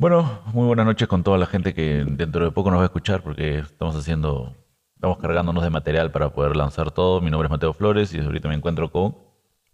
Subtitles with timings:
[0.00, 2.86] Bueno, muy buenas noches con toda la gente que dentro de poco nos va a
[2.86, 4.54] escuchar porque estamos haciendo,
[4.94, 7.20] estamos cargándonos de material para poder lanzar todo.
[7.20, 9.14] Mi nombre es Mateo Flores y ahorita me encuentro con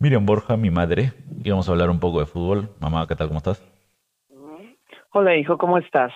[0.01, 1.13] Miriam Borja, mi madre,
[1.45, 2.71] y vamos a hablar un poco de fútbol.
[2.81, 3.29] Mamá, ¿qué tal?
[3.29, 3.63] ¿Cómo estás?
[5.13, 6.13] Hola hijo, ¿cómo estás?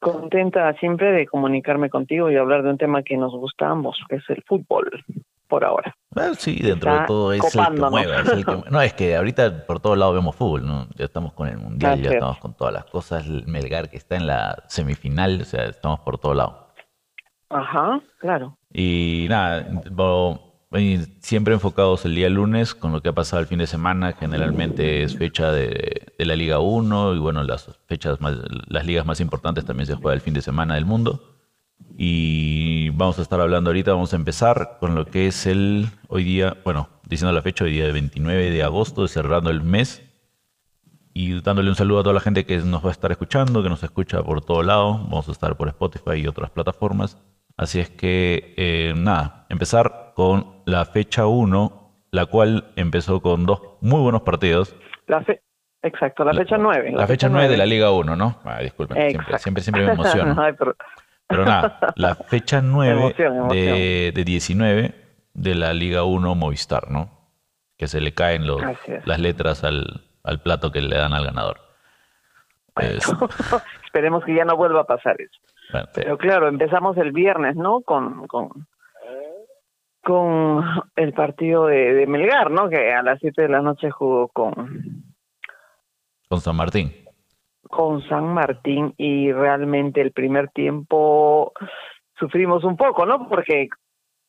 [0.00, 3.96] Contenta siempre de comunicarme contigo y hablar de un tema que nos gusta a ambos,
[4.08, 5.04] que es el fútbol,
[5.48, 5.94] por ahora.
[6.10, 8.20] Bueno, sí, dentro de todo es el que mueve.
[8.20, 10.86] es el que- No, es que ahorita por todos lados vemos fútbol, ¿no?
[10.96, 12.14] Ya estamos con el Mundial, ya es.
[12.14, 13.26] estamos con todas las cosas.
[13.26, 16.54] El Melgar que está en la semifinal, o sea, estamos por todos lados.
[17.50, 18.56] Ajá, claro.
[18.72, 19.66] Y nada,
[21.20, 24.12] siempre enfocados el día lunes con lo que ha pasado el fin de semana.
[24.12, 28.36] Generalmente es fecha de, de la Liga 1 y bueno, las fechas más,
[28.68, 31.35] las ligas más importantes también se juega el fin de semana del mundo.
[31.98, 36.24] Y vamos a estar hablando ahorita, vamos a empezar con lo que es el hoy
[36.24, 40.02] día, bueno, diciendo la fecha, hoy día 29 de agosto, cerrando el mes.
[41.14, 43.70] Y dándole un saludo a toda la gente que nos va a estar escuchando, que
[43.70, 44.98] nos escucha por todo lado.
[45.04, 47.16] Vamos a estar por Spotify y otras plataformas.
[47.56, 53.62] Así es que, eh, nada, empezar con la fecha 1, la cual empezó con dos
[53.80, 54.76] muy buenos partidos.
[55.06, 55.40] La fe
[55.86, 56.92] Exacto, la fecha 9.
[56.96, 58.40] La, fecha 9 de la Liga 1, ¿no?
[58.44, 60.34] Ah, disculpen, siempre, siempre, siempre me emociono.
[61.28, 64.94] Pero- nada, la fecha 9 Emoción, De, de 19
[65.34, 67.10] de la Liga 1 Movistar, ¿no?
[67.76, 68.62] Que se le caen los,
[69.04, 71.58] las letras al, al plato que le dan al ganador.
[72.76, 73.06] Es-
[73.84, 75.38] Esperemos que ya no vuelva a pasar eso.
[75.72, 77.80] bueno, Pero claro, empezamos el viernes, ¿no?
[77.82, 78.66] Con, con,
[80.02, 80.64] con
[80.96, 82.68] el partido de, de Melgar, ¿no?
[82.68, 85.04] Que a las 7 de la noche jugó con,
[86.28, 86.92] con San Martín.
[87.68, 91.52] Con San Martín y realmente el primer tiempo
[92.18, 93.28] sufrimos un poco, ¿no?
[93.28, 93.68] Porque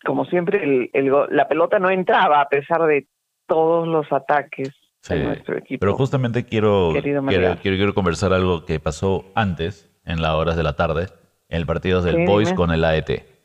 [0.06, 3.08] como siempre el, el la pelota no entraba a pesar de
[3.48, 4.72] todos los ataques
[5.02, 5.80] Sí, de nuestro equipo.
[5.80, 10.64] Pero justamente quiero, quiero, quiero, quiero conversar algo que pasó antes, en las horas de
[10.64, 11.08] la tarde,
[11.50, 12.56] en el partido del Sí, Boys dime.
[12.58, 13.37] con el AET.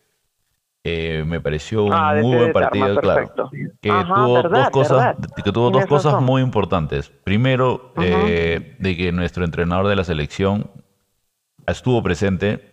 [0.84, 3.51] Eh, me pareció un Ah, muy buen partido, claro.
[3.80, 5.34] Que Ajá, tuvo verdad, dos cosas, verdad.
[5.45, 6.24] que tuvo dos cosas razón.
[6.24, 7.08] muy importantes.
[7.23, 10.70] Primero, eh, de que nuestro entrenador de la selección
[11.67, 12.70] estuvo presente.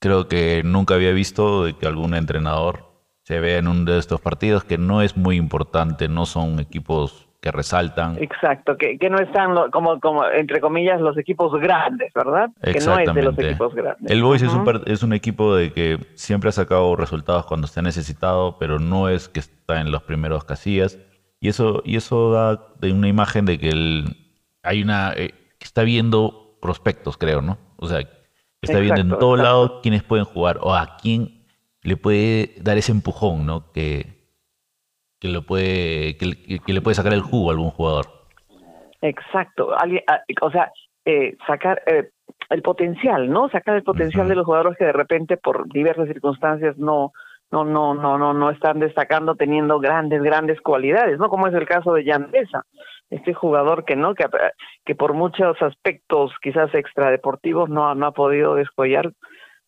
[0.00, 2.84] Creo que nunca había visto de que algún entrenador
[3.24, 7.27] se vea en uno de estos partidos, que no es muy importante, no son equipos
[7.50, 8.16] que resaltan.
[8.22, 12.50] Exacto, que, que no están lo- como, como, entre comillas, los equipos grandes, ¿verdad?
[12.62, 13.46] Que no es de los Exactamente.
[13.48, 14.10] equipos grandes.
[14.10, 17.80] El Boys es, un, es un equipo de que siempre ha sacado resultados cuando se
[17.80, 20.98] ha necesitado, pero no es que está en los primeros casillas.
[21.40, 24.16] Y eso, y eso da de una imagen de que el,
[24.62, 27.58] hay una eh, que está viendo prospectos, creo, ¿no?
[27.76, 28.00] O sea,
[28.60, 29.42] está viendo en Exacto, todo exacto.
[29.52, 31.44] lado quiénes pueden jugar o a quién
[31.82, 33.70] le puede dar ese empujón, ¿no?
[33.72, 34.17] Que,
[35.20, 38.06] que, lo puede, que, le- que le puede sacar el jugo a algún jugador.
[39.00, 40.72] Exacto, alguien, ah, o sea,
[41.04, 42.10] eh, sacar eh,
[42.50, 43.48] el potencial, ¿no?
[43.48, 47.12] Sacar el potencial de los jugadores que de repente por diversas circunstancias no
[47.50, 51.28] no no no no no están destacando teniendo grandes grandes cualidades, ¿no?
[51.30, 52.64] Como es el caso de Yandesa,
[53.08, 54.26] este jugador que no que
[54.84, 59.12] que por muchos aspectos quizás extradeportivos no no ha podido descollar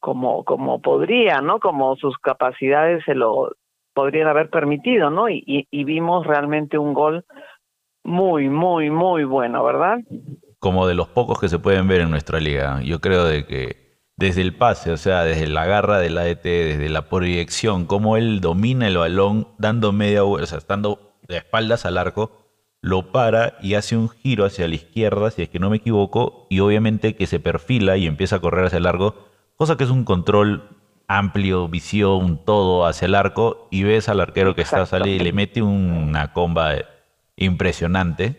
[0.00, 1.58] como como podría, ¿no?
[1.60, 3.52] Como sus capacidades se lo
[3.94, 5.28] podrían haber permitido, ¿no?
[5.28, 7.24] Y, vimos realmente un gol
[8.04, 9.98] muy, muy, muy bueno, ¿verdad?
[10.60, 12.82] como de los pocos que se pueden ver en nuestra liga.
[12.82, 16.90] Yo creo de que desde el pase, o sea, desde la garra del AET, desde
[16.90, 21.86] la proyección, cómo él domina el balón, dando media vuelta, o sea, estando de espaldas
[21.86, 22.30] al arco,
[22.82, 26.46] lo para y hace un giro hacia la izquierda, si es que no me equivoco,
[26.50, 29.14] y obviamente que se perfila y empieza a correr hacia el largo,
[29.56, 30.79] cosa que es un control
[31.18, 35.32] amplio, visión, todo hacia el arco, y ves al arquero que está sale y le
[35.32, 36.74] mete una comba
[37.36, 38.36] impresionante.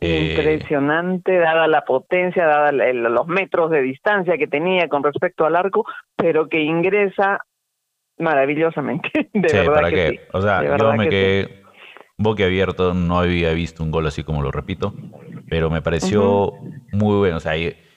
[0.00, 5.44] Eh, Impresionante, dada la potencia, dada el- los metros de distancia que tenía con respecto
[5.44, 5.84] al arco,
[6.16, 7.40] pero que ingresa
[8.18, 9.10] maravillosamente.
[9.32, 10.10] De sí, verdad ¿para que qué?
[10.10, 10.20] sí.
[10.32, 11.62] O sea, yo me que quedé
[12.18, 14.94] boquiabierto, no había visto un gol así como lo repito,
[15.48, 16.52] pero me pareció
[16.92, 17.36] muy bueno.
[17.36, 17.52] O sea,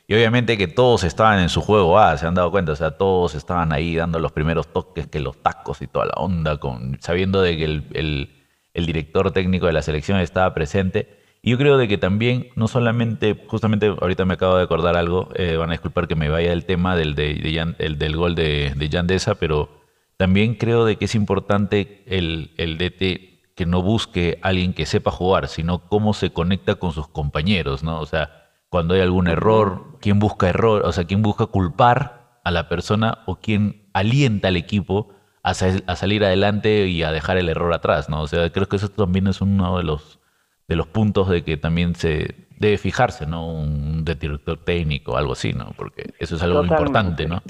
[0.07, 2.91] y, obviamente que todos estaban en su juego, ah, se han dado cuenta, o sea,
[2.91, 6.97] todos estaban ahí dando los primeros toques, que los tacos y toda la onda, con,
[7.01, 8.31] sabiendo de que el, el-
[8.73, 11.17] el director técnico de la selección estaba presente.
[11.41, 15.29] Y yo creo de que también, no solamente, justamente ahorita me acabo de acordar algo,
[15.35, 18.73] eh, van a disculpar que me vaya del tema del, de, el, del gol de,
[18.75, 19.69] de Yandesa, pero
[20.17, 24.85] también creo de que es importante el, el DT que no busque a alguien que
[24.85, 27.99] sepa jugar, sino cómo se conecta con sus compañeros, ¿no?
[28.01, 28.44] O sea,
[28.75, 33.19] cuando hay algún error, quién busca error, o sea, quién busca culpar a la persona
[33.25, 35.13] o quién alienta al equipo
[35.43, 38.21] a, sa- a salir adelante y a dejar el error atrás, ¿no?
[38.21, 40.19] O sea, creo que eso también es uno de los,
[40.67, 43.47] de los puntos de que también se, debe fijarse, ¿no?
[43.47, 45.71] Un director técnico, algo así, ¿no?
[45.77, 47.43] Porque eso es algo importante, ¿no?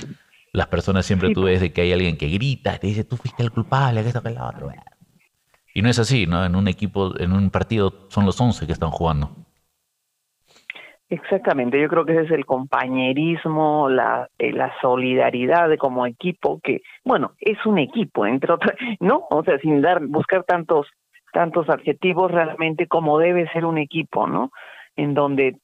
[0.53, 3.41] Las personas siempre tú ves de que hay alguien que grita, te dice, tú fuiste
[3.43, 4.71] el culpable, que esto, que lo otro.
[5.73, 6.43] Y no es así, ¿no?
[6.45, 9.44] En un equipo, en un partido son los 11 que están jugando.
[11.07, 16.59] Exactamente, yo creo que ese es el compañerismo, la, eh, la solidaridad de como equipo,
[16.63, 19.27] que, bueno, es un equipo, entre otras, ¿no?
[19.29, 20.87] O sea, sin dar, buscar tantos,
[21.31, 24.51] tantos adjetivos realmente como debe ser un equipo, ¿no?
[24.95, 25.57] En donde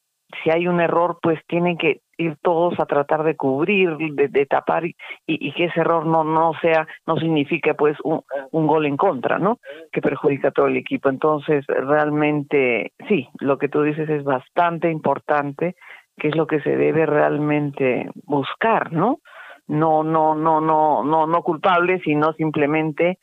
[0.44, 4.86] si hay un error, pues tienen que ir todos a tratar de cubrir, de, tapar
[4.86, 4.96] y,
[5.26, 9.40] y, que ese error no no sea, no signifique pues un, un, gol en contra,
[9.40, 9.58] ¿no?
[9.92, 11.10] Que perjudica a todo el equipo.
[11.10, 15.76] Entonces, realmente, sí, lo que tú dices es bastante importante,
[16.18, 19.20] que es lo que se debe realmente buscar, ¿no?
[19.68, 23.18] No, no, no, no, no, no culpable, sino simplemente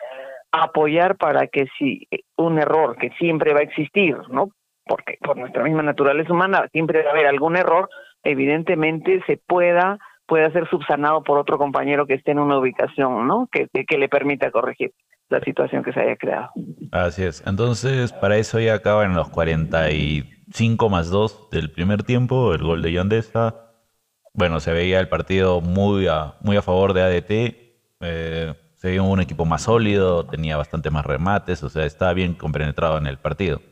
[0.51, 4.49] apoyar para que si un error que siempre va a existir, ¿no?
[4.88, 7.88] Porque por nuestra misma naturaleza humana siempre va a haber algún error,
[8.25, 9.99] evidentemente se pueda
[10.29, 13.49] pueda ser subsanado por otro compañero que esté en una ubicación, ¿no?
[13.50, 14.93] Que, que, le permita corregir
[15.31, 16.50] la situación que se haya creado.
[16.93, 17.43] Así es.
[17.46, 22.93] Entonces, para eso ya acaban los 45 más 2 del primer tiempo, el gol de
[22.93, 23.55] Yandesa.
[24.35, 27.31] Bueno, se veía el partido muy a, muy a favor de ADT.
[28.00, 32.35] Eh, se veía un equipo más sólido, tenía bastante más remates, o sea, estaba bien
[32.35, 33.62] compenetrado en el partido.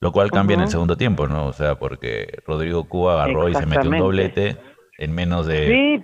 [0.00, 1.46] Lo cual cambia en el segundo tiempo, ¿no?
[1.46, 4.56] O sea, porque Rodrigo Cuba agarró y se metió un doblete
[4.98, 6.00] en menos de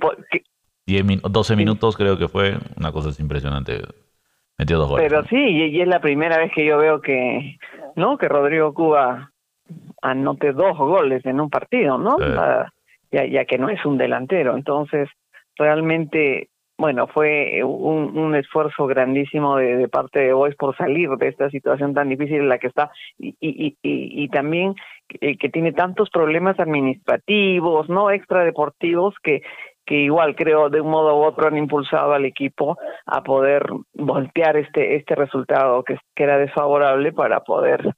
[0.86, 2.56] 12 minutos, creo que fue.
[2.76, 3.82] Una cosa impresionante.
[4.58, 5.06] Metió dos goles.
[5.08, 7.58] Pero sí, y es la primera vez que yo veo que,
[7.96, 8.18] ¿no?
[8.18, 9.32] Que Rodrigo Cuba
[10.02, 12.16] anote dos goles en un partido, ¿no?
[12.20, 12.70] Ah,
[13.10, 14.56] ya, ya que no es un delantero.
[14.56, 15.08] Entonces,
[15.56, 21.48] realmente bueno, fue un, un esfuerzo grandísimo de, parte de Boys por salir de esta
[21.50, 24.74] situación tan difícil en la que está y, y, y, también
[25.08, 29.42] que, que tiene tantos problemas administrativos, no extradeportivos que
[29.86, 34.56] que igual creo de un modo u otro han impulsado al equipo a poder voltear
[34.56, 37.94] este este resultado que, que era desfavorable para poder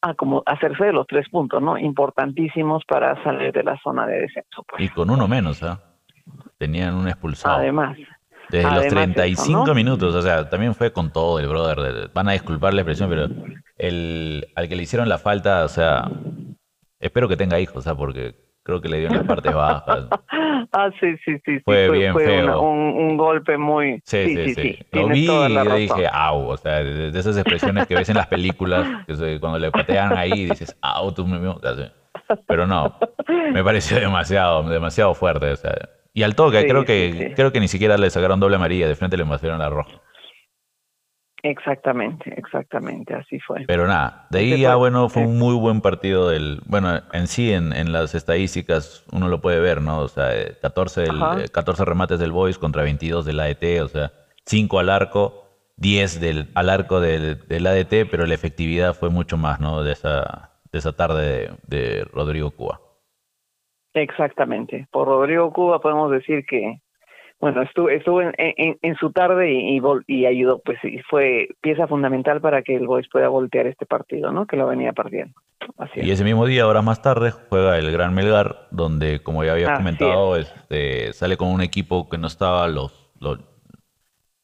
[0.00, 1.78] a como hacerse de los tres puntos, ¿no?
[1.78, 4.64] Importantísimos para salir de la zona de descenso.
[4.68, 4.82] Pues.
[4.82, 5.95] Y con uno menos, ¿ah?
[6.58, 7.56] Tenían un expulsado.
[7.56, 7.96] Además.
[8.48, 12.10] Desde los 35 minutos, o sea, también fue con todo el brother.
[12.14, 13.28] Van a disculpar la expresión, pero
[13.76, 16.08] el, al que le hicieron la falta, o sea,
[17.00, 20.06] espero que tenga hijos, o sea, porque creo que le dio en las partes bajas.
[20.72, 21.58] ah, sí, sí, sí.
[21.64, 22.60] Fue, bien feo.
[22.60, 24.00] un, golpe muy...
[24.04, 24.78] Sí, sí, sí.
[24.92, 28.86] Lo vi y dije, au, o sea, de, esas expresiones que ves en las películas,
[29.06, 31.60] que cuando le patean ahí dices, au, tú mismo.
[32.46, 32.96] Pero no,
[33.52, 35.74] me pareció demasiado, demasiado fuerte, o sea
[36.16, 39.18] y al toque, creo que creo que ni siquiera le sacaron doble amarilla, de frente
[39.18, 40.00] le pusieron la roja.
[41.42, 43.64] Exactamente, exactamente, así fue.
[43.66, 47.52] Pero nada, de ahí ya, bueno, fue un muy buen partido del, bueno, en sí,
[47.52, 49.98] en, en las estadísticas uno lo puede ver, ¿no?
[49.98, 50.30] O sea,
[50.62, 54.12] 14, el, 14 remates del Boys contra 22 del ADT, o sea,
[54.46, 55.44] 5 al arco,
[55.76, 59.82] 10 del, al arco del, del ADT, pero la efectividad fue mucho más, ¿no?
[59.82, 62.80] De esa, de esa tarde de, de Rodrigo Cuba.
[64.02, 64.86] Exactamente.
[64.90, 66.80] Por Rodrigo Cuba podemos decir que,
[67.40, 72.40] bueno, estuvo, estuvo en, en, su tarde y, y, ayudó, pues y fue pieza fundamental
[72.40, 74.46] para que el Boys pueda voltear este partido, ¿no?
[74.46, 75.34] Que lo venía perdiendo.
[75.78, 79.52] Así y ese mismo día, horas más tarde, juega el Gran Melgar, donde, como ya
[79.52, 83.38] había comentado, este, sale con un equipo que no estaba los, los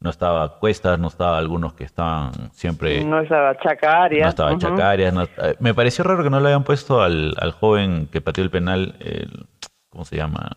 [0.02, 3.04] no estaba Cuestas, no estaba algunos que estaban siempre...
[3.04, 4.24] No estaba Chacarias.
[4.24, 5.14] No estaba Chacarias.
[5.38, 8.50] Eh, me pareció raro que no le hayan puesto al, al joven que pateó el
[8.50, 9.46] penal, el,
[9.90, 10.50] ¿cómo se llama?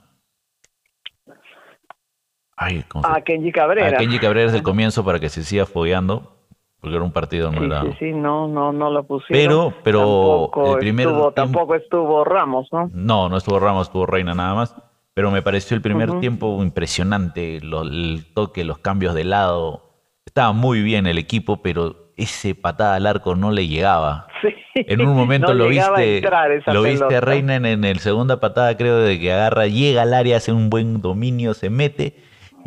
[2.57, 3.97] Ay, ¿cómo a Kenji Cabrera.
[3.97, 6.37] A Kenji Cabrera es el comienzo para que se siga fogueando,
[6.79, 9.73] porque era un partido no sí, Sí, sí, no, no, no lo pusieron.
[9.73, 12.89] Pero, pero tampoco el primer estuvo, tampoco estuvo Ramos, ¿no?
[12.93, 14.75] No, no estuvo Ramos, estuvo Reina nada más
[15.15, 19.93] pero me pareció el primer tiempo impresionante, el toque, los cambios de lado.
[20.25, 24.27] Estaba muy bien el equipo, pero ese patada al arco no le llegaba.
[24.73, 26.21] En un momento lo viste,
[26.67, 30.13] lo viste a Reina en, en el segunda patada, creo, de que agarra, llega al
[30.13, 32.17] área, hace un buen dominio, se mete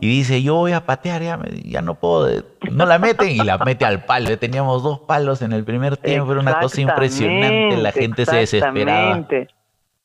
[0.00, 3.59] y dice, yo voy a patear, ya, ya no puedo, no la meten y la
[3.59, 4.38] mete al palo.
[4.38, 9.26] Teníamos dos palos en el primer tiempo, era una cosa impresionante, la gente se desesperaba.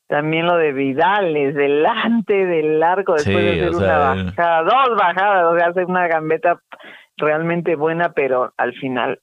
[0.06, 5.58] También lo de Vidales, delante del arco, después de hacer una bajada, dos bajadas, o
[5.58, 6.60] sea, hace una gambeta
[7.16, 9.20] realmente buena, pero al final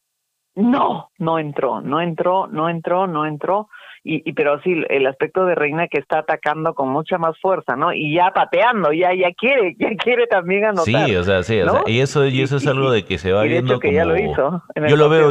[0.56, 3.70] no, no entró, no entró, no entró, no entró.
[4.04, 7.76] Y, y, pero sí el aspecto de Reina que está atacando con mucha más fuerza,
[7.76, 7.94] ¿no?
[7.94, 11.06] Y ya pateando, ya ya quiere, ya quiere también anotar.
[11.06, 13.32] Sí, o sea, sí, o sea, y eso y eso es algo de que se
[13.32, 15.30] va viendo que ya lo hizo yo lo veo,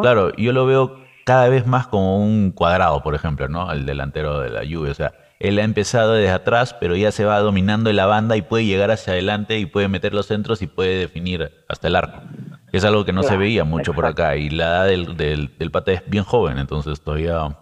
[0.00, 3.70] claro, yo lo veo cada vez más como un cuadrado, por ejemplo, ¿no?
[3.72, 5.12] El delantero de la Juve, o sea,
[5.42, 8.64] él ha empezado desde atrás, pero ya se va dominando en la banda y puede
[8.64, 12.22] llegar hacia adelante y puede meter los centros y puede definir hasta el arco.
[12.70, 15.16] Es algo que no se veía mucho por acá y la edad del,
[15.58, 17.56] del, pata es bien joven, entonces todavía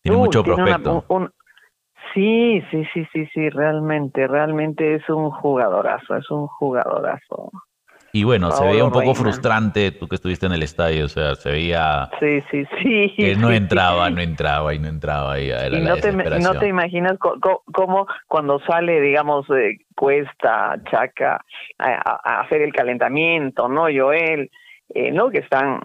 [0.00, 1.04] tiene mucho prospecto.
[2.14, 7.50] Sí, sí, sí, sí, sí, realmente, realmente es un jugadorazo, es un jugadorazo.
[8.14, 11.34] Y bueno, se veía un poco frustrante, tú que estuviste en el estadio, o sea,
[11.34, 15.40] se veía sí, sí, sí, que no entraba, no entraba y no entraba.
[15.40, 19.46] Y, era no, te, no te imaginas cómo, cuando sale, digamos,
[19.96, 21.42] Cuesta, Chaca,
[21.78, 23.84] a, hacer el calentamiento, ¿no?
[23.84, 24.50] Joel,
[24.94, 25.30] eh, ¿no?
[25.30, 25.80] Que están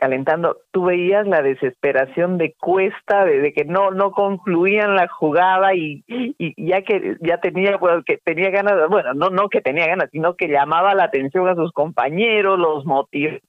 [0.00, 6.02] calentando, tú veías la desesperación de Cuesta, de, que no no concluían la jugada y,
[6.08, 10.08] y ya que ya tenía pues, que tenía ganas, bueno, no no que tenía ganas,
[10.10, 13.40] sino que llamaba la atención a sus compañeros, los motivos.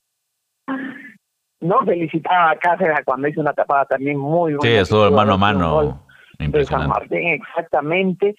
[1.62, 4.70] No felicitaba a Cáceres cuando hizo una tapada también muy buena.
[4.70, 6.06] Sí, eso mano a mano.
[6.38, 8.36] De San Martín, exactamente,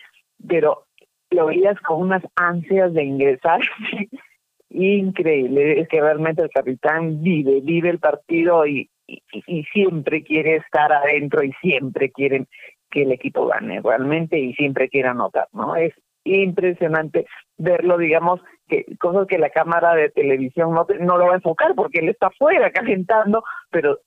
[0.47, 0.87] pero
[1.31, 3.61] lo veías con unas ansias de ingresar
[4.75, 5.81] increíble.
[5.81, 11.43] Es que realmente el capitán vive, vive el partido y, y, siempre quiere estar adentro
[11.43, 12.47] y siempre quieren
[12.91, 15.77] que el equipo gane realmente y siempre quiere anotar, ¿no?
[15.77, 17.27] Es impresionante
[17.57, 21.75] verlo, digamos, que cosas que la cámara de televisión no, no lo va a enfocar
[21.75, 23.99] porque él está afuera calentando, pero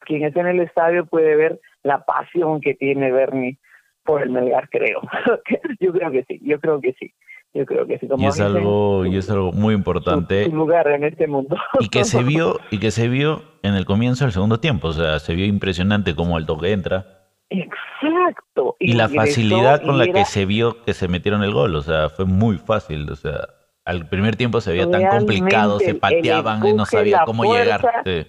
[0.00, 3.58] quien está en el estadio puede ver la pasión que tiene Bernie
[4.04, 5.00] por el Melgar, creo.
[5.80, 7.12] yo creo que sí, yo creo que sí.
[7.52, 10.48] Yo creo que sí, y es algo y es algo muy importante.
[10.48, 11.56] lugar en este mundo.
[11.80, 14.92] y que se vio y que se vio en el comienzo del segundo tiempo, o
[14.92, 17.26] sea, se vio impresionante como el toque entra.
[17.48, 18.76] Exacto.
[18.78, 22.08] Y, la facilidad con la que se vio que se metieron el gol, o sea,
[22.08, 23.48] fue muy fácil, o sea,
[23.84, 27.80] al primer tiempo se veía tan complicado, se pateaban y no sabía cómo llegar.
[28.04, 28.26] Sí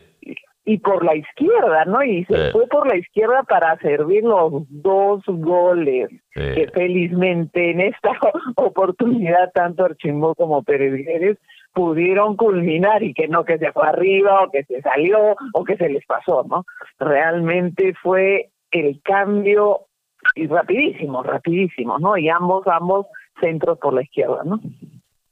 [0.64, 2.04] y por la izquierda, ¿no?
[2.04, 8.12] Y se fue por la izquierda para servir los dos goles que felizmente en esta
[8.56, 11.38] oportunidad tanto Archimbó como Pérez
[11.74, 15.78] pudieron culminar y que no que se fue arriba o que se salió o que
[15.78, 16.66] se les pasó, ¿no?
[17.00, 19.88] Realmente fue el cambio
[20.36, 22.18] y rapidísimo, rapidísimo, ¿no?
[22.18, 23.08] Y ambos, ambos
[23.40, 24.60] centros por la izquierda, ¿no?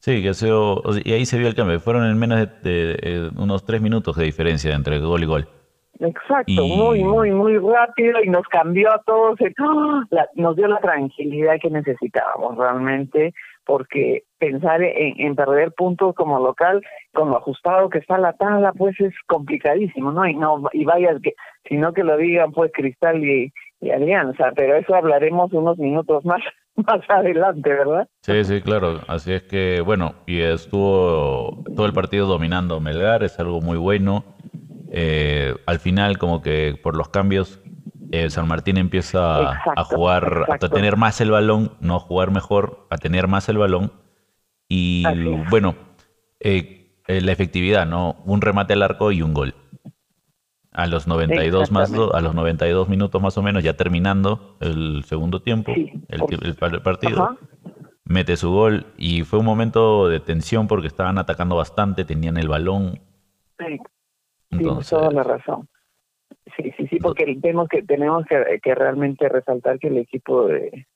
[0.10, 0.32] Sí, que
[1.06, 1.80] y ahí se vio el cambio.
[1.80, 5.48] Fueron en menos de, unos tres minutos de diferencia entre gol y gol.
[6.00, 9.38] Exacto, muy, muy, muy rápido y nos cambió a todos,
[10.36, 13.36] nos dio la tranquilidad que necesitábamos realmente,
[13.66, 16.82] porque pensar en, perder puntos como local,
[17.14, 20.26] con lo ajustado que está la tabla, pues es complicadísimo, ¿no?
[20.26, 21.36] Y no y vaya que,
[21.68, 26.42] sino que lo digan pues Cristal y, y Alianza, pero eso hablaremos unos minutos más
[26.88, 28.08] más adelante, ¿verdad?
[28.22, 29.00] Sí, sí, claro.
[29.08, 34.24] Así es que, bueno, y estuvo todo el partido dominando Melgar, es algo muy bueno.
[34.92, 37.62] Eh, al final, como que por los cambios,
[38.12, 42.88] eh, San Martín empieza a jugar, a tener más el balón, no a jugar mejor,
[42.90, 43.92] a tener más el balón.
[44.68, 45.04] Y
[45.50, 45.76] bueno,
[46.40, 48.18] eh, la efectividad, ¿no?
[48.26, 49.56] Un remate al arco y un gol.
[50.72, 55.42] A los 92 más a los 92 minutos más o menos, ya terminando el segundo
[55.42, 57.38] tiempo, el, partido,
[58.06, 62.48] mete su gol y fue un momento de tensión porque estaban atacando bastante, tenían el
[62.48, 63.00] balón.
[63.58, 63.80] Sí,
[64.52, 65.68] Entonces, toda la razón.
[66.56, 70.88] Sí, sí, sí, porque tenemos que tenemos que, que realmente resaltar que el equipo de,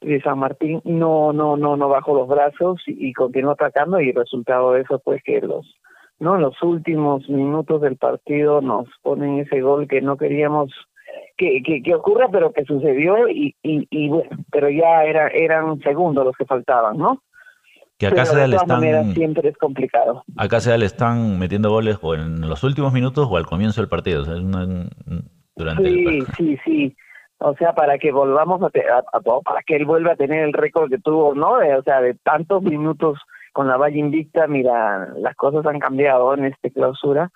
[0.00, 4.10] de San Martín no no no no bajó los brazos y, y continuó atacando y
[4.10, 5.66] el resultado de eso pues que los
[6.18, 6.36] ¿no?
[6.36, 10.72] En los últimos minutos del partido nos ponen ese gol que no queríamos
[11.36, 16.36] que, que, ocurra, pero que sucedió y, y, bueno, pero ya era, eran segundos los
[16.36, 17.22] que faltaban, ¿no?
[17.98, 20.24] Que acá se le están, siempre es complicado.
[20.36, 23.88] Acá se le están metiendo goles o en los últimos minutos o al comienzo del
[23.88, 24.34] partido, o sea,
[25.56, 26.96] durante sí, sí, sí.
[27.38, 30.88] O sea, para que volvamos a, a, para que él vuelva a tener el récord
[30.88, 31.54] que tuvo, ¿no?
[31.54, 33.18] o sea, de tantos minutos
[33.54, 37.30] con la Valle Invicta, mira, las cosas han cambiado en esta clausura,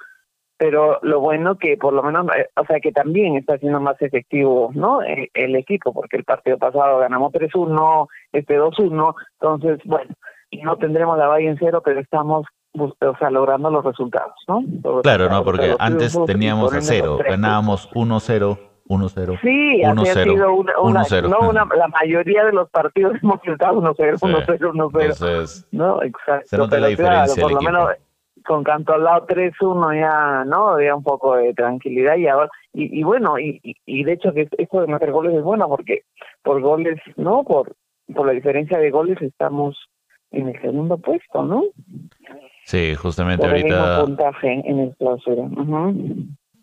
[0.56, 4.02] pero lo bueno que por lo menos, eh, o sea, que también está siendo más
[4.02, 5.00] efectivo, ¿no?
[5.02, 10.10] E, el, equipo, porque el partido pasado ganamos 3-1, este 2-1, entonces, bueno,
[10.64, 12.44] no tendremos la Valle en cero, pero estamos
[12.75, 14.62] o sea, logrando los resultados, ¿no?
[15.02, 19.40] claro, no, porque antes teníamos a cero, ganábamos 1-0 1-0.
[19.42, 20.73] Sí, 1 ha sido una,
[21.28, 25.66] no una, la mayoría de los partidos hemos estado 1-0, 1-0, 1-0.
[25.73, 26.47] No, exacto.
[26.47, 27.42] Se nota la diferencia.
[27.42, 27.90] por lo menos
[28.47, 30.71] con Canto al lado 3-1 ya, ¿no?
[30.71, 34.49] Había un poco de tranquilidad y ahora, y, y bueno, y, y, de hecho que
[34.57, 36.04] esto de meter goles es bueno porque
[36.42, 37.45] por goles, ¿no?
[37.45, 37.75] Por,
[38.14, 39.76] por la diferencia de goles estamos
[40.30, 41.64] en el segundo puesto, ¿no?
[42.64, 44.04] Sí, justamente ahorita.
[44.04, 45.45] puntaje en el clausura.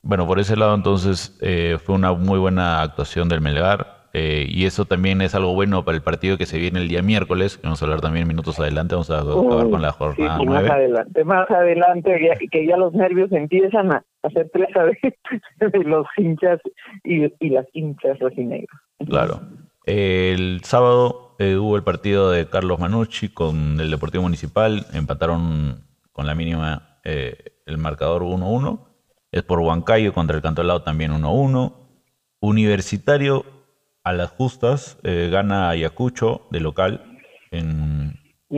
[0.05, 4.05] Bueno, por ese lado entonces eh, fue una muy buena actuación del Melgar.
[4.17, 7.01] Eh, y eso también es algo bueno para el partido que se viene el día
[7.01, 7.59] miércoles.
[7.61, 8.95] Vamos a hablar también minutos adelante.
[8.95, 13.29] Vamos a acabar con la jornada sí, Más adelante, más adelante, que ya los nervios
[13.33, 16.61] empiezan a hacer presa de, los hinchas
[17.03, 18.79] y, y las hinchas rojinegros.
[19.05, 19.41] Claro.
[19.85, 24.85] El sábado eh, hubo el partido de Carlos Manucci con el Deportivo Municipal.
[24.93, 25.83] Empataron
[26.13, 27.35] con la mínima eh,
[27.65, 28.79] el marcador 1-1.
[29.35, 31.73] Es por Huancayo contra el Canto Lado también 1-1.
[32.39, 33.45] Universitario
[34.01, 37.19] a las justas eh, gana Ayacucho de local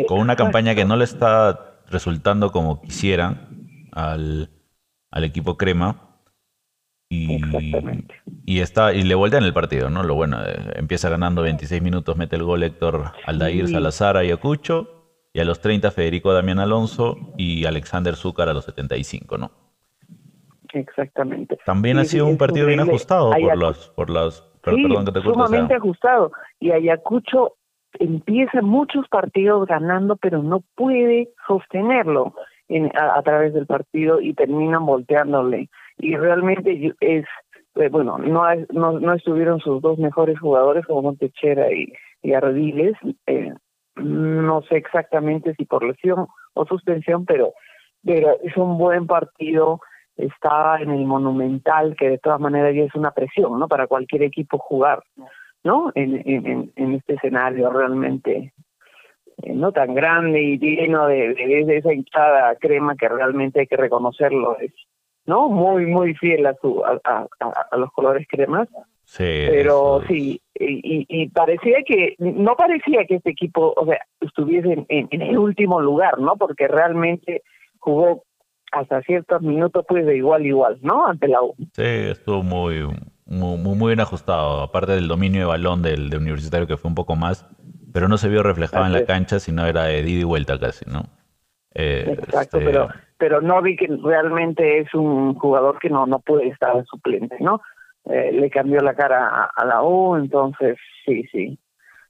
[0.07, 4.51] con una campaña que no le está resultando como quisieran al,
[5.11, 6.19] equipo crema.
[7.09, 7.39] Y,
[8.45, 10.03] y, está y le voltean el partido, ¿no?
[10.03, 14.97] Lo bueno, eh, empieza ganando 26 minutos, mete el gol Héctor Aldair Salazar a Ayacucho,
[15.33, 19.66] y a los 30 Federico Damián Alonso y Alexander Zúcar a los 75, ¿no?
[20.73, 21.57] Exactamente.
[21.65, 24.83] También ha sido un partido bien ajustado por los, por los sí,
[25.23, 26.31] sumamente ajustado.
[26.59, 27.55] Y Ayacucho
[27.99, 32.33] empieza muchos partidos ganando, pero no puede sostenerlo
[32.95, 35.69] a, través del partido y terminan volteándole.
[35.97, 37.25] Y realmente es,
[37.75, 42.95] eh, bueno, no, no, no estuvieron sus dos mejores jugadores como Montechera y, y Ardiles.
[43.25, 43.53] Eh,
[43.95, 47.53] no sé exactamente si por lesión o suspensión, pero,
[48.03, 49.79] pero es un buen partido
[50.17, 53.67] estaba en el Monumental, que de todas maneras ya es una presión, ¿no?
[53.67, 55.03] Para cualquier equipo jugar,
[55.63, 55.91] ¿no?
[55.95, 58.53] En, en, en este escenario realmente
[59.43, 63.77] eh, no tan grande y lleno de, de, esa hinchada crema que realmente hay que
[63.77, 64.73] reconocerlo, es,
[65.27, 65.47] ¿no?
[65.49, 67.27] Muy, muy fiel a, su, a,
[67.69, 68.67] a, los colores cremas.
[69.03, 74.85] Sí, pero sí, y, y, parecía que, no parecía que este equipo, o sea, estuviese
[74.89, 76.35] en, en el último lugar, ¿no?
[76.35, 77.43] Porque realmente
[77.79, 78.23] jugó
[78.71, 81.07] hasta ciertos minutos pues de igual a igual, ¿no?
[81.07, 81.55] Ante la U.
[81.73, 82.83] Sí, estuvo muy,
[83.25, 87.15] muy, muy bien ajustado, aparte del dominio de balón del, universitario que fue un poco
[87.15, 87.47] más,
[87.93, 90.85] pero no se vio reflejado en la cancha, sino era de ida y vuelta casi,
[90.89, 91.03] ¿no?
[91.73, 92.89] Eh, Exacto, este, pero
[93.19, 97.61] pero no vi que realmente es un jugador que no no puede estar suplente, ¿no?
[98.05, 101.59] Eh, le cambió la cara a, la U, entonces sí, sí,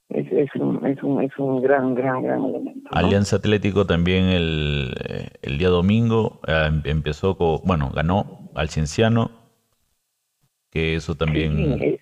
[0.08, 2.88] es, es, un, es, un, es un gran, gran, gran elemento.
[2.92, 4.94] Alianza Atlético también el,
[5.42, 9.30] el día domingo eh, empezó con, bueno, ganó al Cienciano,
[10.70, 11.98] que eso también...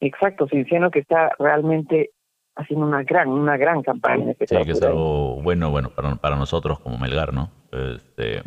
[0.00, 2.10] exacto, Cienciano que está realmente
[2.56, 4.30] haciendo una gran, una gran campaña.
[4.30, 7.50] Este sí, que es algo bueno, bueno, para, para nosotros como Melgar, ¿no?
[7.72, 8.42] Este,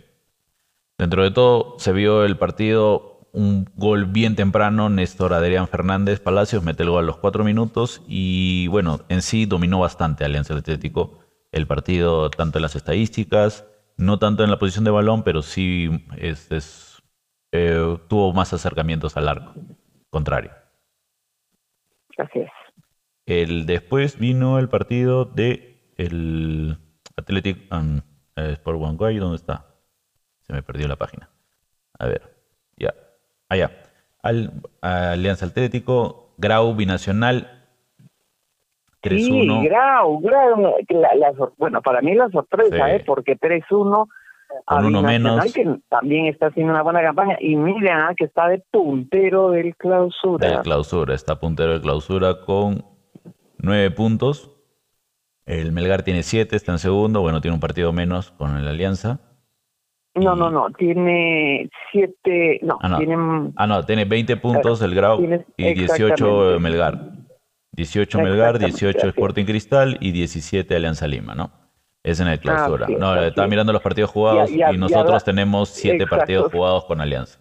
[0.98, 6.64] dentro de todo se vio el partido un gol bien temprano, Néstor Adrián Fernández Palacios
[6.64, 11.20] mete el gol a los cuatro minutos y bueno, en sí dominó bastante Alianza Atlético
[11.52, 16.04] el partido, tanto en las estadísticas, no tanto en la posición de balón, pero sí
[16.18, 17.04] es,
[17.52, 19.54] eh, tuvo más acercamientos al arco
[20.10, 20.52] contrario.
[22.18, 22.52] Gracias.
[23.28, 26.76] El, después vino el partido de el
[27.16, 28.02] Athletic um,
[28.36, 29.76] Sport Huancayo, ¿dónde está?
[30.42, 31.30] Se me perdió la página.
[32.00, 32.37] A ver.
[33.50, 33.72] Allá.
[34.22, 37.66] Al, Alianza Atlético, Grau Binacional
[39.02, 39.18] 3-1.
[39.20, 43.04] Sí, Grau, Grau, bueno, para mí la sorpresa, ¿eh?
[43.06, 44.08] porque 3-1
[44.66, 45.54] con uno menos.
[45.54, 47.38] que también está haciendo una buena campaña.
[47.40, 50.48] Y mira que está de puntero del clausura.
[50.48, 52.86] Del clausura, está puntero del clausura con
[53.58, 54.52] nueve puntos.
[55.46, 57.22] El Melgar tiene siete, está en segundo.
[57.22, 59.20] Bueno, tiene un partido menos con el Alianza.
[60.18, 62.98] No, no, no, tiene siete, no, ah, no.
[62.98, 63.52] tiene...
[63.56, 65.22] Ah, no, tiene 20 puntos el Grau
[65.58, 67.12] y 18 Melgar.
[67.74, 71.52] 18 Melgar, 18 Sporting Cristal y 17 Alianza Lima, ¿no?
[72.04, 72.88] Es en el ah, clausura.
[72.88, 77.40] no, estaba mirando los partidos jugados y nosotros tenemos siete partidos jugados con Alianza.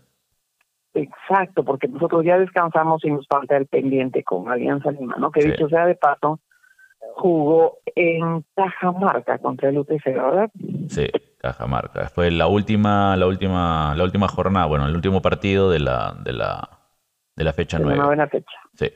[0.95, 5.31] Exacto, porque nosotros ya descansamos y nos falta el pendiente con Alianza Lima, ¿no?
[5.31, 6.41] Que dicho sea de paso,
[7.15, 10.51] jugó en Cajamarca contra el UTC, ¿verdad?
[10.89, 11.07] Sí.
[11.47, 12.09] Cajamarca.
[12.09, 16.33] Fue la última, la última, la última jornada, bueno, el último partido de la, de
[16.33, 16.69] la,
[17.37, 17.99] de la fecha nueva.
[17.99, 18.59] Una buena fecha.
[18.75, 18.91] Sí.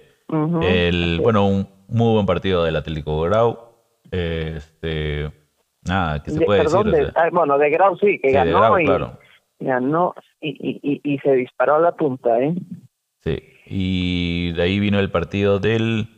[0.62, 3.58] el, bueno, un muy buen partido del Atlético Grau.
[4.10, 5.30] Este,
[5.86, 7.12] nada, ¿qué se puede decir?
[7.32, 8.86] Bueno, de Grau sí, que ganó y
[9.60, 12.54] ganó y, y, y, se disparó a la punta, ¿eh?
[13.20, 13.38] Sí.
[13.66, 16.08] Y de ahí vino el partido del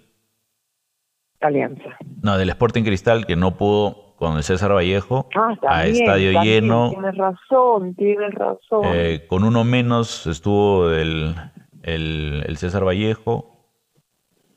[1.40, 1.98] Alianza.
[2.22, 6.90] No, del Sporting Cristal que no pudo con el César Vallejo ah, a estadio lleno.
[6.90, 8.82] Tienes razón, tienes razón.
[8.84, 11.34] Eh, con uno menos estuvo el,
[11.82, 13.66] el, César Vallejo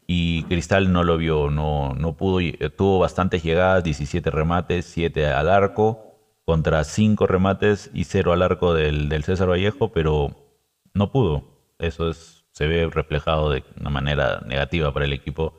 [0.06, 2.42] y Cristal no lo vio, no, no pudo,
[2.78, 6.14] tuvo bastantes llegadas, 17 remates, 7 al arco
[6.46, 10.30] contra cinco remates y cero al arco del, del César Vallejo, pero
[10.94, 11.42] no pudo.
[11.80, 15.56] Eso es, se ve reflejado de una manera negativa para el equipo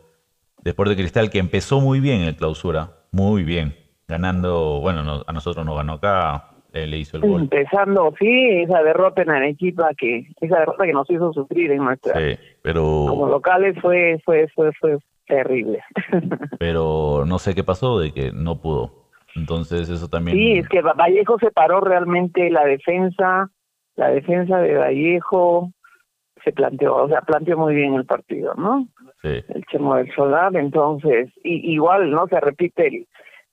[0.62, 5.32] de Sport Cristal, que empezó muy bien en el clausura, muy bien, ganando, bueno, a
[5.32, 6.50] nosotros nos ganó acá,
[6.84, 7.42] le hizo el gol.
[7.42, 12.20] Empezando, sí, esa derrota en Arequipa que esa derrota que nos hizo sufrir en nuestra
[12.20, 15.82] sí, pero como locales fue fue fue fue terrible.
[16.58, 19.06] pero no sé qué pasó de que no pudo.
[19.34, 23.50] Entonces eso también Sí, es que Vallejo se paró realmente la defensa,
[23.94, 25.70] la defensa de Vallejo
[26.44, 28.86] se planteó, o sea, planteó muy bien el partido, ¿no?
[29.22, 29.42] Sí.
[29.48, 32.28] El Chemo del Solar, entonces, y, igual, ¿no?
[32.28, 33.06] Se repite el,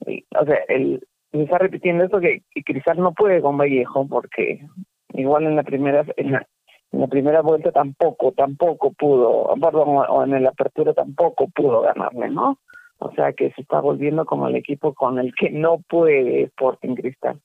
[0.05, 1.01] o sea, el,
[1.33, 4.65] se está repitiendo esto que, Cristal no puede con Vallejo porque
[5.13, 10.49] igual en la primera en la, primera vuelta tampoco tampoco pudo perdón o en la
[10.49, 12.59] apertura tampoco pudo ganarle no
[12.99, 16.95] o sea que se está volviendo como el equipo con el que no puede Sporting
[16.95, 17.39] Cristal.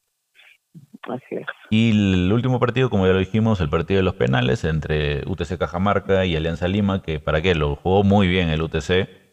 [1.08, 1.46] Así es.
[1.70, 5.58] Y el último partido como ya lo dijimos el partido de los penales entre UTC
[5.58, 9.27] Cajamarca y Alianza Lima que para qué lo jugó muy bien el UTC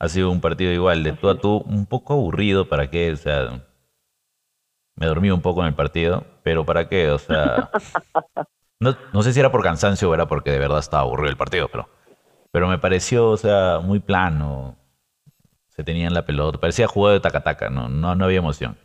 [0.00, 3.16] ha sido un partido igual de tú a tú un poco aburrido para qué o
[3.16, 3.62] sea
[5.00, 7.10] me dormí un poco en el partido, pero ¿para qué?
[7.10, 7.70] O sea,
[8.80, 11.38] no, no sé si era por cansancio o era porque de verdad estaba aburrido el
[11.38, 11.88] partido, pero,
[12.52, 14.76] pero me pareció, o sea, muy plano.
[15.68, 18.76] Se tenían la pelota, parecía juego de taca-taca, no, no, no había emoción.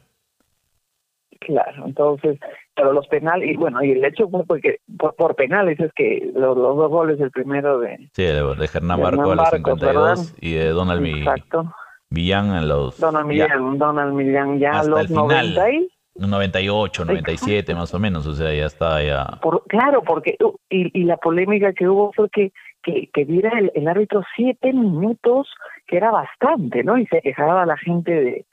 [1.39, 2.39] Claro, entonces,
[2.76, 6.56] pero los penales, y bueno, y el hecho fue porque por, penales es que los,
[6.56, 8.10] dos goles, el primero de...
[8.13, 11.74] Sí, de, Hernán Barco a los 52 y de Donald Exacto.
[12.10, 13.00] Millán en los...
[13.00, 15.89] Donald Millán, Donald Millán ya a los 90 y...
[16.17, 19.38] 98, 97 más o menos, o sea, ya está ya.
[19.67, 22.54] claro, porque uh, y, y, la polémica que hubo fue que
[22.86, 25.50] que, que diera el, árbitro siete minutos,
[25.88, 26.98] que era bastante, ¿no?
[26.98, 28.45] Y se quejaba la gente de,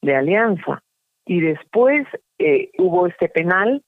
[0.00, 0.82] de Alianza.
[1.26, 2.06] Y después
[2.38, 3.82] eh, hubo este penal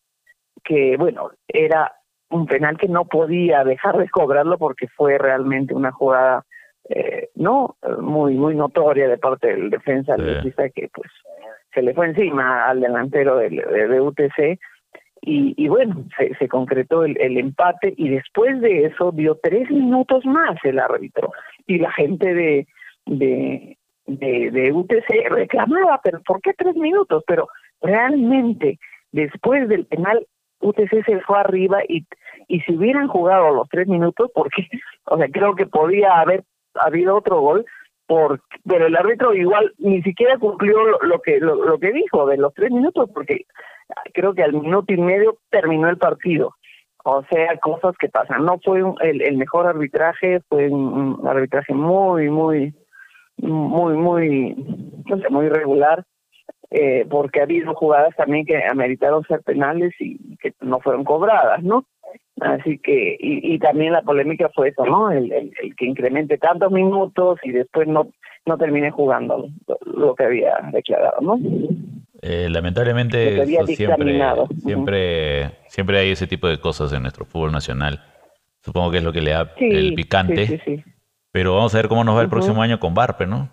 [0.65, 1.93] que, bueno, era
[2.31, 6.45] un penal que no podía dejar de cobrarlo porque fue realmente una jugada,
[6.89, 7.77] eh, ¿no?
[8.01, 11.11] Muy, muy notoria de parte del defensa que, pues,
[11.75, 14.59] se le fue encima al delantero de, de, UTC
[15.23, 19.71] y, y, bueno, se, se concretó el, el, empate y después de eso dio tres
[19.71, 21.33] minutos más el árbitro
[21.67, 22.67] y la gente de,
[23.07, 27.23] de, de, de UTC reclamaba, pero ¿por qué tres minutos?
[27.27, 27.49] Pero
[27.81, 28.79] realmente
[29.13, 30.27] después del penal
[30.61, 32.07] UTC se fue arriba y,
[32.49, 34.69] y si hubieran jugado los tres minutos, porque,
[35.07, 37.67] o sea, creo que podía haber habido otro gol,
[38.65, 42.71] pero el árbitro igual ni siquiera cumplió lo, que lo, que dijo de los tres
[42.71, 43.47] minutos porque
[44.13, 46.55] creo que al minuto y medio terminó el partido
[47.05, 52.29] o sea cosas que pasan no fue el, el mejor arbitraje fue un, arbitraje muy
[52.29, 52.75] muy
[53.39, 54.55] muy muy
[55.07, 56.05] no sé muy regular
[56.71, 61.63] eh, porque ha habido jugadas también que ameritaron ser penales y que no fueron cobradas
[61.63, 61.85] no
[62.41, 65.11] Así que, y, y también la polémica fue eso, ¿no?
[65.13, 68.09] El, el, que incremente tantos minutos y después no,
[68.47, 69.49] no termine jugando
[69.85, 71.39] lo, que había declarado, ¿no?
[72.21, 74.19] Eh, lamentablemente siempre,
[74.59, 78.01] siempre, siempre hay ese tipo de cosas en nuestro fútbol nacional.
[78.61, 80.83] Supongo que es lo que le da el picante.
[81.33, 83.49] Pero vamos a ver cómo nos va el próximo año con Barpe, ¿no?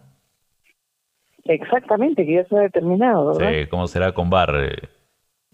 [1.45, 3.33] Exactamente, que ya se ha determinado.
[3.33, 3.51] ¿verdad?
[3.51, 4.53] Sí, cómo será con Bar.
[4.55, 4.89] Eh,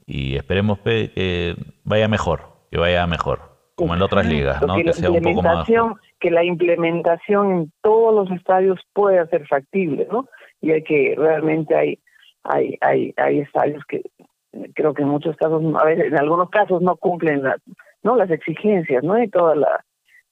[0.05, 3.39] y esperemos que vaya mejor que vaya mejor,
[3.75, 4.75] como en otras ligas, ¿no?
[4.75, 5.65] Que, sea un poco más.
[6.19, 10.27] Que la implementación en todos los estadios pueda ser factible, ¿no?
[10.59, 11.99] Y hay que realmente hay
[12.43, 14.01] hay hay hay estadios que
[14.73, 17.61] creo que en muchos casos a veces en algunos casos no cumplen las
[18.03, 19.21] no las exigencias, ¿no?
[19.21, 19.85] Y toda la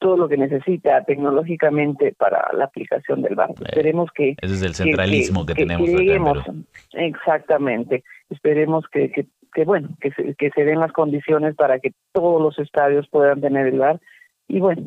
[0.03, 3.63] todo lo que necesita tecnológicamente para la aplicación del banco.
[3.63, 4.35] Eh, Esperemos que...
[4.41, 5.89] Ese es el centralismo que, tenemos
[6.91, 8.03] Exactamente.
[8.29, 12.41] Esperemos que, que, que bueno, que se, que se den las condiciones para que todos
[12.41, 14.01] los estadios puedan tener el bar
[14.49, 14.81] y bueno,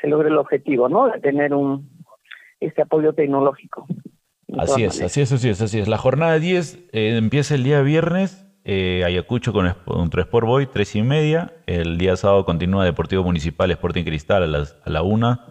[0.00, 1.08] se logre el objetivo, ¿no?
[1.08, 1.90] De tener un
[2.60, 3.88] este apoyo tecnológico.
[4.56, 5.88] Así es, así es, así es, así es.
[5.88, 10.94] La jornada 10 eh, empieza el día viernes, eh, Ayacucho con, contra Sport Boy, tres
[10.94, 11.52] y media.
[11.66, 15.46] El día sábado continúa Deportivo Municipal, Sporting Cristal a, las, a la una.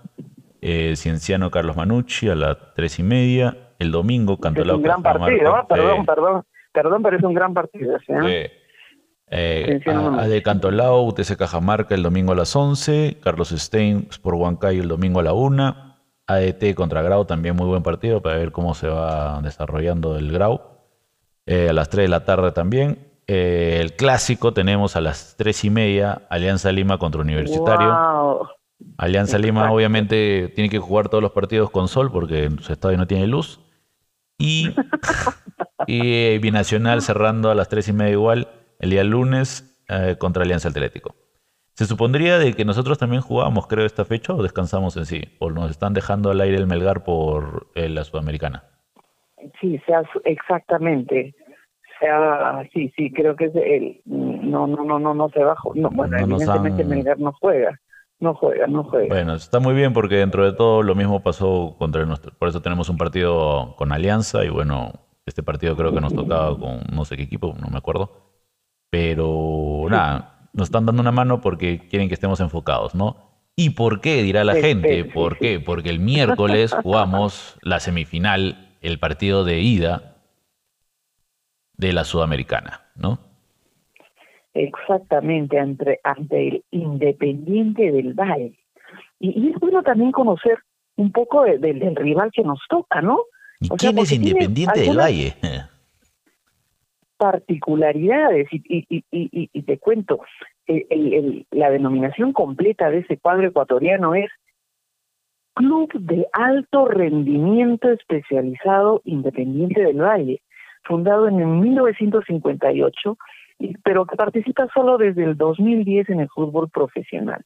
[0.62, 3.58] Eh, Cienciano Carlos Manucci a las tres y media.
[3.80, 4.76] El domingo, Cantolao.
[4.76, 6.44] Es un gran partido, perdón, perdón.
[6.72, 7.98] Perdón, pero es un gran partido.
[8.28, 8.52] ¿eh?
[9.28, 14.82] Eh, a, de Cantolao, UTC Cajamarca el domingo a las 11, Carlos Stein por Huancayo
[14.82, 15.76] el domingo a la 1,
[16.28, 20.62] ADT contra Grau también muy buen partido para ver cómo se va desarrollando el Grau.
[21.46, 23.12] Eh, a las 3 de la tarde también.
[23.28, 28.50] Eh, el clásico tenemos a las 3 y media, Alianza Lima contra Universitario.
[28.98, 33.08] Alianza Lima obviamente tiene que jugar todos los partidos con sol porque su estadio no
[33.08, 33.60] tiene luz.
[34.38, 34.74] Y,
[35.88, 38.48] y Binacional cerrando a las tres y media igual
[38.80, 41.16] el día lunes eh, contra Alianza Atlético.
[41.74, 45.36] ¿Se supondría de que nosotros también jugamos, creo, esta fecha o descansamos en sí?
[45.40, 48.66] ¿O nos están dejando al aire el Melgar por eh, la Sudamericana?
[49.60, 51.36] Sí, sea, exactamente.
[52.00, 55.74] Sea, sí, sí, creo que es el, no, no, no, no, no se bajó.
[55.76, 57.80] No, bueno, evidentemente Melgar no juega.
[58.20, 59.08] No juega, no juega.
[59.08, 62.32] Bueno, está muy bien porque dentro de todo lo mismo pasó contra nuestro.
[62.38, 64.94] Por eso tenemos un partido con Alianza y bueno,
[65.26, 68.12] este partido creo que nos tocaba con no sé qué equipo, no me acuerdo.
[68.92, 73.32] Pero nada, nos están dando una mano porque quieren que estemos enfocados, ¿no?
[73.56, 74.22] ¿Y por qué?
[74.22, 75.06] Dirá la gente.
[75.06, 75.60] ¿Por qué?
[75.60, 80.18] Porque el miércoles jugamos la semifinal, el partido de ida
[81.74, 83.20] de la Sudamericana, ¿no?
[84.54, 88.60] Exactamente, ante, ante el Independiente del Valle.
[89.20, 90.60] Y, es bueno también conocer
[90.98, 93.20] un poco del rival que nos toca, ¿no?
[93.60, 95.36] ¿Y quién es Independiente del Valle?
[97.18, 100.22] particularidades y, y, y, y te cuento,
[100.66, 104.32] el, la denominación completa de ese cuadro ecuatoriano es
[105.54, 110.42] Club de Alto Rendimiento Especializado Independiente del Valle,
[110.84, 113.18] fundado en 1958,
[113.84, 117.44] pero que participa solo desde el 2010 en el fútbol profesional.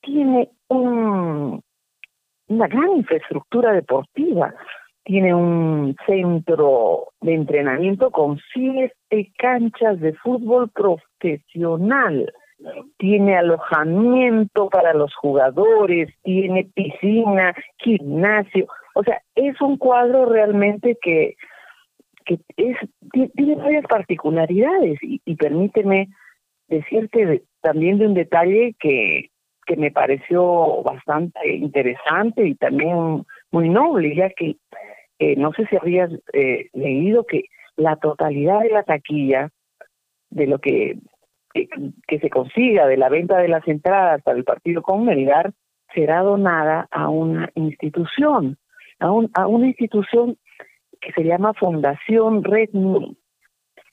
[0.00, 1.62] Tiene un,
[2.48, 4.54] una gran infraestructura deportiva,
[5.04, 12.32] tiene un centro de entrenamiento con siete canchas de fútbol profesional,
[12.98, 18.66] tiene alojamiento para los jugadores, tiene piscina, gimnasio,
[18.98, 21.36] o sea, es un cuadro realmente que,
[22.24, 22.78] que es,
[23.12, 24.98] tiene varias particularidades.
[25.02, 26.08] Y, permíteme
[26.68, 29.28] decirte también de un detalle que,
[29.66, 34.56] que me pareció bastante interesante y también muy noble, ya que
[35.18, 37.44] eh, no sé si habías eh, leído que
[37.76, 39.50] la totalidad de la taquilla
[40.30, 40.96] de lo que,
[42.06, 45.52] que, se consiga de la venta de las entradas para el partido con Melgar
[45.94, 48.58] será donada a una institución,
[48.98, 50.36] a, un, a una institución
[51.00, 52.70] que se llama Fundación Red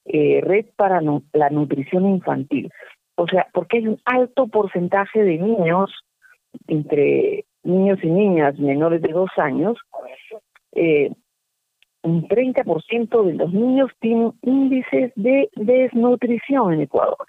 [0.06, 1.02] eh, Red para
[1.34, 2.70] la Nutrición Infantil.
[3.16, 5.92] O sea, porque hay un alto porcentaje de niños,
[6.68, 9.78] entre niños y niñas menores de dos años,
[10.74, 11.12] eh,
[12.02, 17.26] un 30% de los niños tienen índices de desnutrición en Ecuador.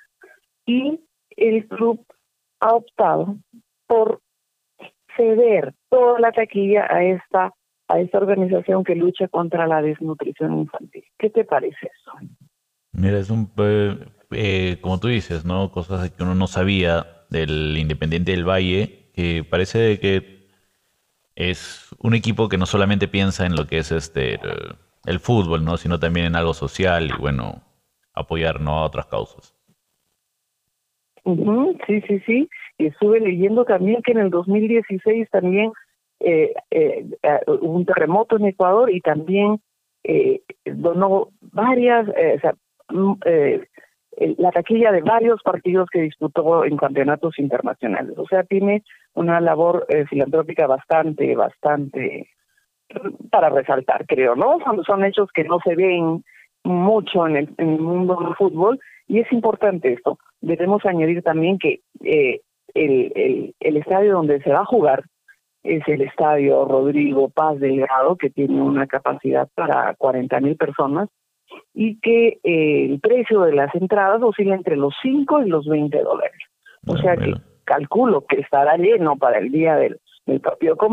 [0.66, 1.00] Y
[1.36, 2.04] el club
[2.60, 3.36] ha optado
[3.86, 4.20] por
[5.16, 7.52] ceder toda la taquilla a esta
[7.88, 11.04] a esta organización que lucha contra la desnutrición infantil.
[11.18, 12.12] ¿Qué te parece eso?
[12.92, 13.98] Mira, es un, eh,
[14.30, 15.70] eh, como tú dices, ¿no?
[15.70, 20.48] Cosas que uno no sabía del Independiente del Valle, que parece que
[21.34, 24.38] es un equipo que no solamente piensa en lo que es este
[25.06, 25.76] el, fútbol, ¿no?
[25.76, 27.62] sino también en algo social y bueno,
[28.14, 28.78] apoyar ¿no?
[28.78, 29.54] a otras causas.
[31.86, 32.48] Sí, sí, sí.
[32.78, 35.72] Y estuve leyendo también que en el 2016 también
[36.20, 39.60] eh, eh, eh, hubo un terremoto en Ecuador y también
[40.04, 42.54] eh, donó varias, o sea,
[42.90, 43.14] mm,
[44.38, 48.16] la taquilla de varios partidos que disputó en campeonatos internacionales.
[48.16, 48.82] O sea, tiene
[49.14, 52.28] una labor eh, filantrópica bastante, bastante
[53.30, 54.58] para resaltar, creo, ¿no?
[54.64, 56.24] Son, son hechos que no se ven
[56.64, 60.18] mucho en el, mundo del fútbol y es importante esto.
[60.44, 62.40] Debemos añadir también que eh,
[62.74, 65.04] el, el, el estadio donde se va a jugar
[65.62, 71.08] es el estadio Rodrigo Paz Delgado, que tiene una capacidad para 40 mil personas
[71.72, 75.98] y que eh, el precio de las entradas oscila entre los 5 y los 20
[76.02, 76.38] dólares.
[76.86, 77.32] O sea que
[77.64, 80.92] calculo que estará lleno para el día del, del partido con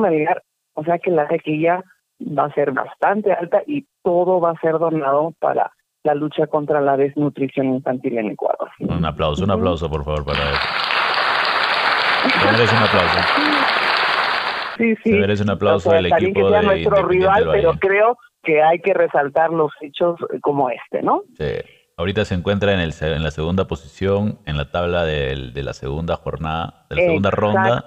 [0.73, 1.83] o sea que la taquilla
[2.21, 6.81] va a ser bastante alta y todo va a ser donado para la lucha contra
[6.81, 8.69] la desnutrición infantil en Ecuador.
[8.79, 10.55] Un aplauso, un aplauso por favor para él.
[12.23, 13.19] un aplauso.
[14.77, 15.35] Sí, sí.
[15.35, 19.51] Se un aplauso del equipo que sea nuestro rival, pero creo que hay que resaltar
[19.51, 21.21] los hechos como este, ¿no?
[21.37, 21.53] Sí.
[21.97, 25.73] Ahorita se encuentra en, el, en la segunda posición en la tabla de, de la
[25.73, 27.86] segunda jornada, de la segunda ronda.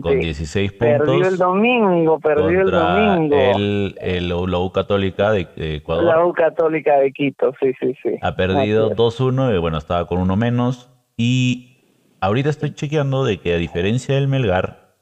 [0.00, 0.98] Con 16 puntos.
[0.98, 3.36] Perdió el domingo, perdió el domingo.
[3.36, 6.04] El, el, la U Católica de, Ecuador.
[6.04, 8.16] La U Católica de Quito, sí, sí, sí.
[8.20, 10.90] Ha perdido 2-1, y bueno, estaba con uno menos.
[11.16, 11.84] Y
[12.20, 14.96] ahorita estoy chequeando de que a diferencia del Melgar,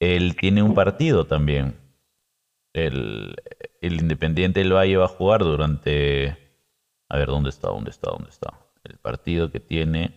[0.00, 1.76] él tiene un partido también.
[2.72, 3.36] El,
[3.80, 6.41] el Independiente del Valle va a jugar durante.
[7.12, 7.68] A ver, ¿dónde está?
[7.68, 8.10] ¿Dónde está?
[8.10, 8.54] ¿Dónde está?
[8.84, 10.12] El partido que tiene.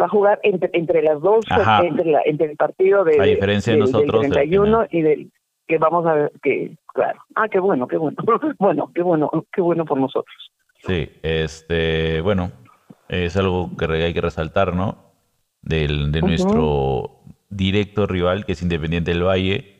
[0.00, 1.44] Va a jugar entre, entre las dos,
[1.82, 5.32] entre, entre, el partido de, a diferencia de nosotros, del 31 y del
[5.66, 7.20] que vamos a ver, que claro.
[7.34, 8.16] Ah, qué bueno, qué bueno.
[8.60, 10.52] bueno, qué bueno, qué bueno por nosotros.
[10.86, 12.52] Sí, este, bueno,
[13.08, 14.98] es algo que hay que resaltar, ¿no?
[15.62, 19.73] Del, de nuestro directo rival, que es Independiente del Valle.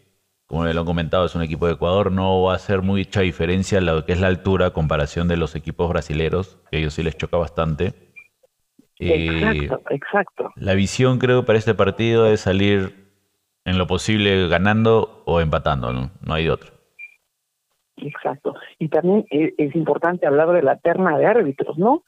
[0.55, 2.13] Como lo han comentado, es un equipo de Ecuador.
[2.13, 5.89] No va a hacer mucha diferencia lo que es la altura comparación de los equipos
[5.89, 7.93] brasileros, que a ellos sí les choca bastante.
[9.01, 10.53] Exacto, exacto.
[10.55, 13.11] La visión, creo, para este partido es salir
[13.65, 16.13] en lo posible ganando o empatando, ¿no?
[16.25, 16.71] No hay de otro.
[17.97, 18.55] Exacto.
[18.79, 22.05] Y también e, es importante hablar de la terna de árbitros, ¿no?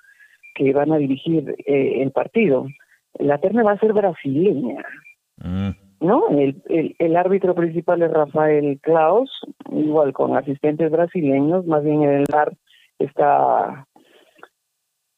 [0.55, 2.69] Que van a dirigir eh, el partido.
[3.19, 4.85] La terna va a ser brasileña,
[5.39, 5.86] mm.
[6.01, 6.29] ¿No?
[6.29, 6.63] El,
[6.99, 9.31] el, árbitro principal es Rafael Klaus,
[9.71, 12.53] igual con asistentes brasileños, más bien en el bar
[12.99, 13.87] está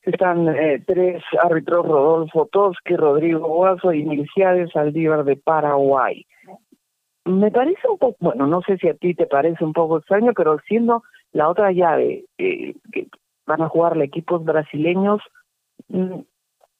[0.03, 6.25] están eh, tres árbitros, Rodolfo Toski, Rodrigo Guaso y Milciades Saldívar de Paraguay.
[7.25, 10.33] Me parece un poco, bueno, no sé si a ti te parece un poco extraño,
[10.35, 13.09] pero siendo la otra llave eh, que
[13.47, 15.21] van a jugar equipos brasileños,
[15.89, 16.21] mm,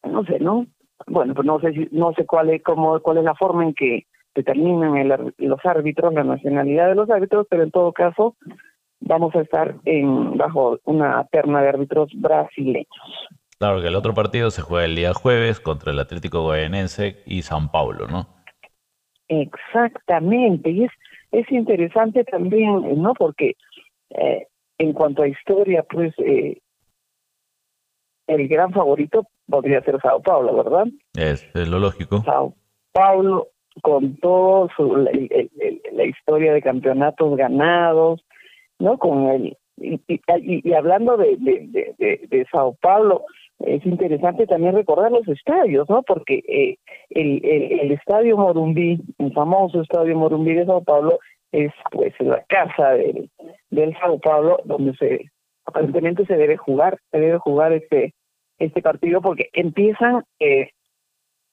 [0.05, 0.67] no sé, ¿no?
[1.07, 3.75] Bueno, pues no sé si, no sé cuál es cómo, cuál es la forma en
[3.75, 8.37] que determinan el, los árbitros, la nacionalidad de los árbitros, pero en todo caso
[9.01, 12.89] vamos a estar en bajo una terna de árbitros brasileños.
[13.59, 17.43] Claro que el otro partido se juega el día jueves contra el Atlético Goianense y
[17.43, 18.27] San Paulo, ¿no?
[19.29, 20.93] Exactamente, y es,
[21.33, 23.15] es interesante también, ¿no?
[23.15, 23.57] Porque
[24.11, 24.47] eh,
[24.79, 26.59] en cuanto a historia, pues eh,
[28.29, 30.87] el gran favorito podría ser Sao Paulo, ¿verdad?
[31.15, 32.23] Es, lo lógico.
[32.25, 32.55] Sao
[32.93, 33.49] Paulo,
[33.83, 38.25] con todo su, la historia de campeonatos ganados,
[38.79, 38.99] ¿no?
[38.99, 43.25] Con el y, y, hablando de, de, de, de, Sao Paulo,
[43.61, 46.03] es interesante también recordar los estadios, ¿no?
[46.03, 46.77] Porque eh,
[47.11, 51.19] el, el, el, estadio Morumbí, el famoso estadio Morumbí de Sao Paulo,
[51.53, 53.31] es pues la casa del,
[53.71, 55.31] del Sao Paulo donde se
[55.65, 58.15] aparentemente se debe jugar, se debe jugar este
[58.59, 60.71] este partido porque empiezan eh,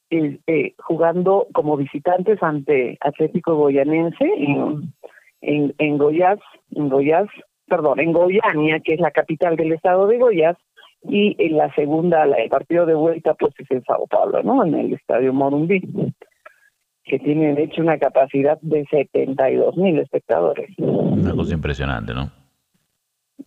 [0.10, 4.94] eh, jugando como visitantes ante Atlético Goyanense en,
[5.42, 6.40] en, en Goiás,
[6.72, 7.28] en Goiás,
[7.68, 10.58] perdón, en Goiania, que es la capital del estado de Goiás,
[11.08, 14.66] y en la segunda, el partido de vuelta, pues es en Sao Paulo, ¿no?
[14.66, 15.82] En el estadio Morumbí,
[17.04, 20.70] que tiene de hecho una capacidad de 72 mil espectadores.
[20.80, 22.32] Una cosa impresionante, ¿no?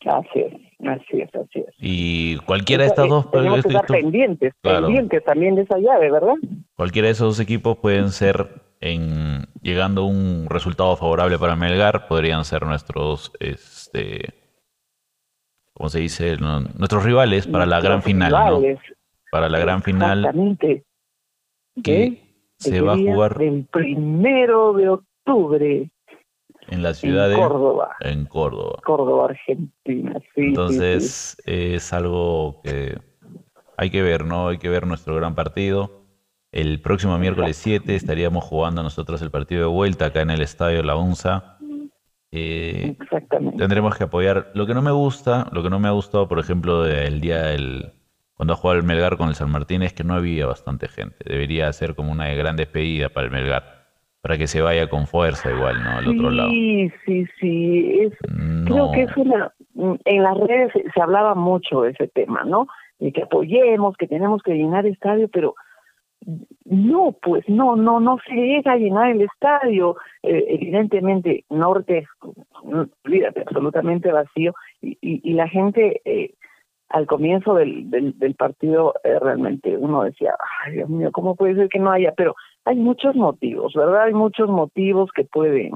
[0.06, 1.74] Así es, así es, así es.
[1.78, 3.30] Y cualquiera de estas dos...
[3.30, 6.34] Tenemos que estar pendientes, pendientes también de esa llave, ¿verdad?
[6.76, 12.06] Cualquiera de esos dos equipos pueden ser en llegando a un resultado favorable para Melgar,
[12.06, 14.34] podrían ser nuestros, este,
[15.72, 16.36] ¿cómo se dice?
[16.36, 18.60] nuestros rivales para la gran final, ¿no?
[19.30, 20.20] Para la gran final.
[20.20, 20.84] Exactamente.
[21.82, 22.22] Que
[22.56, 25.90] se va a jugar el primero de octubre.
[26.68, 27.96] En la ciudad de Córdoba.
[28.00, 28.78] En Córdoba.
[28.84, 30.20] Córdoba, Argentina.
[30.36, 32.98] Entonces es algo que
[33.76, 34.48] hay que ver, ¿no?
[34.48, 36.04] Hay que ver nuestro gran partido.
[36.50, 40.82] El próximo miércoles 7 estaríamos jugando nosotros el partido de vuelta acá en el Estadio
[40.82, 41.58] La Unza.
[42.30, 43.58] Eh, Exactamente.
[43.58, 44.50] Tendremos que apoyar.
[44.54, 47.42] Lo que no me gusta, lo que no me ha gustado, por ejemplo, del día
[47.42, 47.92] del
[48.38, 51.16] cuando ha jugado el Melgar con el San Martín es que no había bastante gente.
[51.24, 53.77] Debería ser como una gran despedida para el Melgar,
[54.28, 55.90] para que se vaya con fuerza igual, ¿no?
[55.90, 56.50] Al otro lado.
[56.50, 58.10] Sí, sí, sí.
[58.66, 59.54] Creo que es una.
[60.04, 62.66] En las redes se hablaba mucho de ese tema, ¿no?
[62.98, 65.54] De que apoyemos, que tenemos que llenar estadio, pero
[66.66, 69.96] no, pues no, no, no se llega a llenar el estadio.
[70.22, 72.06] Eh, evidentemente, Norte,
[73.04, 74.52] olvídate, absolutamente vacío.
[74.82, 76.34] Y, y, la gente, eh,
[76.90, 80.34] al comienzo del, del, partido, eh, realmente uno decía,
[80.66, 82.12] ay Dios mío, ¿cómo puede ser que no haya?
[82.14, 82.34] Pero
[82.68, 84.04] hay muchos motivos, ¿verdad?
[84.04, 85.72] Hay muchos motivos que pueden,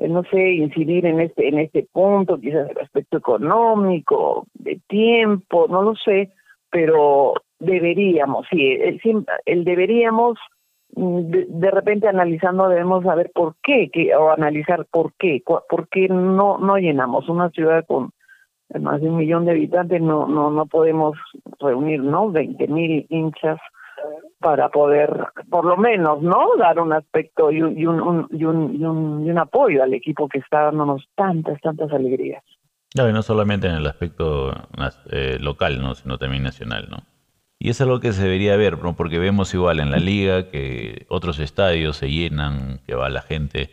[0.00, 5.82] no sé, incidir en este, en este punto, quizás el aspecto económico, de tiempo, no
[5.82, 6.32] lo sé,
[6.68, 9.00] pero deberíamos, sí, el,
[9.46, 10.36] el deberíamos,
[10.96, 11.20] mm,
[11.60, 16.58] de, repente analizando debemos saber por qué, que, o analizar por qué, por qué no,
[16.58, 18.10] no llenamos una ciudad con
[18.80, 21.16] más de un millón de habitantes, no, no, no podemos
[21.60, 22.32] reunir, ¿no?
[22.32, 23.60] 20 mil hinchas
[24.38, 26.56] para poder, por lo menos, ¿no?
[26.58, 29.94] Dar un aspecto y un, y un, y un, y un, y un apoyo al
[29.94, 32.42] equipo que está dándonos tantas, tantas alegrías.
[32.94, 34.52] No, solamente en el aspecto
[35.10, 35.94] eh, local, ¿no?
[35.94, 36.98] sino también nacional, ¿no?
[37.58, 38.94] Y es algo que se debería ver, ¿no?
[38.94, 43.70] porque vemos igual en la liga que otros estadios se llenan, que va la gente.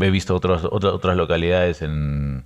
[0.00, 2.44] He visto otros, otras, otras localidades en,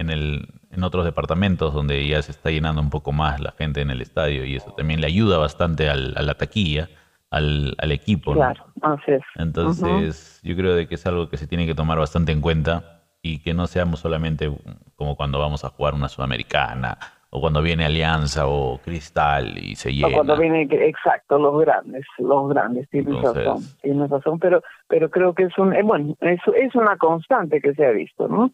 [0.00, 3.82] en, el, en otros departamentos donde ya se está llenando un poco más la gente
[3.82, 6.88] en el estadio y eso también le ayuda bastante al, a la taquilla,
[7.30, 8.32] al, al equipo.
[8.32, 9.22] Claro, así es.
[9.36, 13.02] Entonces, yo creo de que es algo que se tiene que tomar bastante en cuenta
[13.20, 14.50] y que no seamos solamente
[14.96, 16.96] como cuando vamos a jugar una sudamericana
[17.28, 20.08] o cuando viene Alianza o Cristal y se llena.
[20.08, 25.34] O cuando viene, exacto, los grandes, los grandes, tienes razón, tienes razón, pero, pero creo
[25.34, 28.50] que es un, eh, bueno, es, es una constante que se ha visto, ¿no?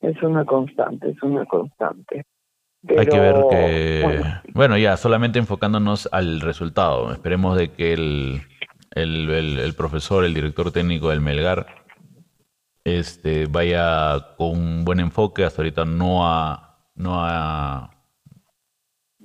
[0.00, 2.24] Es una constante, es una constante.
[2.88, 4.24] Hay que ver que,
[4.54, 4.78] bueno.
[4.78, 8.40] ya, solamente enfocándonos al resultado, esperemos de que el,
[8.92, 11.66] el, el, profesor, el director técnico del Melgar,
[12.84, 17.90] este, vaya con un buen enfoque, hasta ahorita no ha, no ha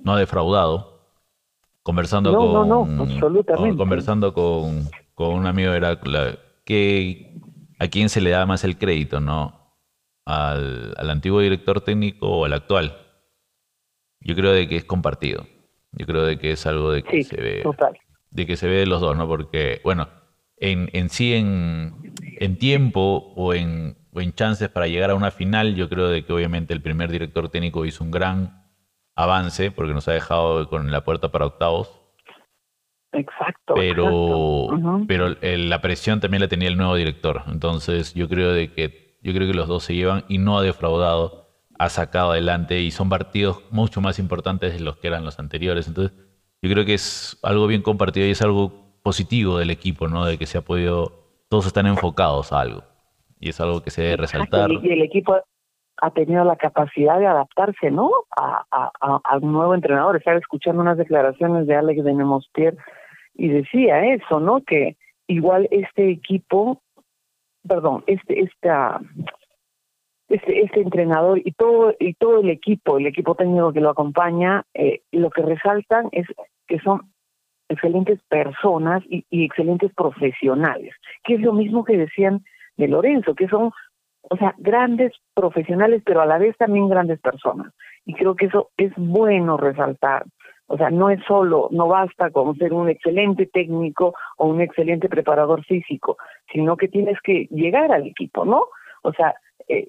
[0.06, 0.96] no ha defraudado.
[1.82, 6.00] Conversando con, conversando con, un amigo era
[6.64, 7.40] que
[7.78, 9.65] a quién se le da más el crédito, ¿no?
[10.26, 12.96] Al, antiguo director técnico o al actual.
[14.20, 15.46] Yo creo de que es compartido.
[15.92, 17.64] Yo creo de que es algo de que se ve.
[18.30, 19.26] De que se ve de los dos, ¿no?
[19.28, 20.08] Porque, bueno,
[20.56, 25.30] en, en sí, en, en tiempo o en, o en chances para llegar a una
[25.30, 28.66] final, yo creo de que obviamente el primer director técnico hizo un gran
[29.14, 32.02] avance porque nos ha dejado con la puerta para octavos.
[33.12, 33.74] Exacto.
[33.74, 34.68] Pero,
[35.08, 37.42] pero la presión también la tenía el nuevo director.
[37.46, 40.62] Entonces yo creo de que yo creo que los dos se llevan y no ha
[40.62, 41.48] defraudado,
[41.80, 45.88] ha sacado adelante y son partidos mucho más importantes de los que eran los anteriores.
[45.88, 46.16] Entonces
[46.62, 48.72] yo creo que es algo bien compartido y es algo
[49.02, 50.24] positivo del equipo, ¿no?
[50.24, 52.84] De que se ha podido, todos están enfocados a algo
[53.40, 54.70] y es algo que se debe resaltar.
[54.70, 55.36] Y el equipo
[56.00, 58.08] ha tenido la capacidad de adaptarse, ¿no?
[58.36, 60.16] A, a, un nuevo entrenador.
[60.16, 62.76] Estaba escuchando unas declaraciones de Alex de Nemostier
[63.34, 64.62] y decía eso, ¿no?
[64.62, 64.96] Que
[65.26, 66.80] igual este equipo,
[67.66, 68.62] perdón, este, este,
[70.28, 75.02] este entrenador y todo y todo el equipo, el equipo técnico que lo acompaña, eh,
[75.12, 76.26] lo que resaltan es
[76.66, 77.12] que son
[77.68, 80.94] excelentes personas y, y excelentes profesionales,
[81.24, 82.44] que es lo mismo que decían
[82.76, 83.72] de Lorenzo, que son
[84.28, 87.72] o sea, grandes profesionales, pero a la vez también grandes personas.
[88.04, 90.24] Y creo que eso es bueno resaltar.
[90.68, 95.08] O sea, no es solo, no basta con ser un excelente técnico o un excelente
[95.08, 96.16] preparador físico,
[96.52, 98.66] sino que tienes que llegar al equipo, ¿no?
[99.02, 99.34] O sea,
[99.68, 99.88] eh,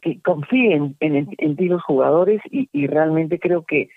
[0.00, 3.88] que confíen en, ti los jugadores y, realmente creo que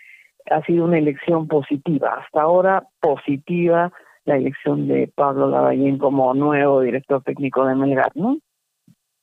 [0.50, 2.22] ha sido una elección positiva.
[2.24, 3.92] Hasta ahora, positiva
[4.26, 8.38] la elección de Pablo Lavallén como nuevo director técnico de Melgar, ¿no?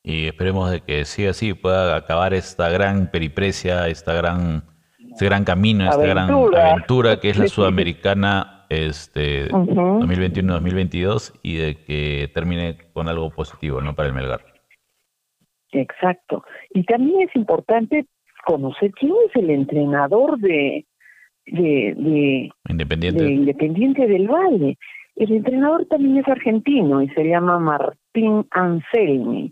[0.07, 4.63] y esperemos de que sí así pueda acabar esta gran periprecia, esta gran,
[5.17, 12.31] este gran camino, esta gran aventura que es la sudamericana este 2021-2022 y de que
[12.35, 13.95] termine con algo positivo, ¿no?
[13.95, 14.43] Para el Melgar.
[15.73, 16.45] Exacto.
[16.75, 18.05] Y también es importante
[18.45, 20.85] conocer quién es el entrenador de,
[21.47, 23.25] de, Independiente.
[23.25, 24.77] de Independiente del Valle.
[25.15, 29.51] El entrenador también es argentino y se llama Martín Anselmi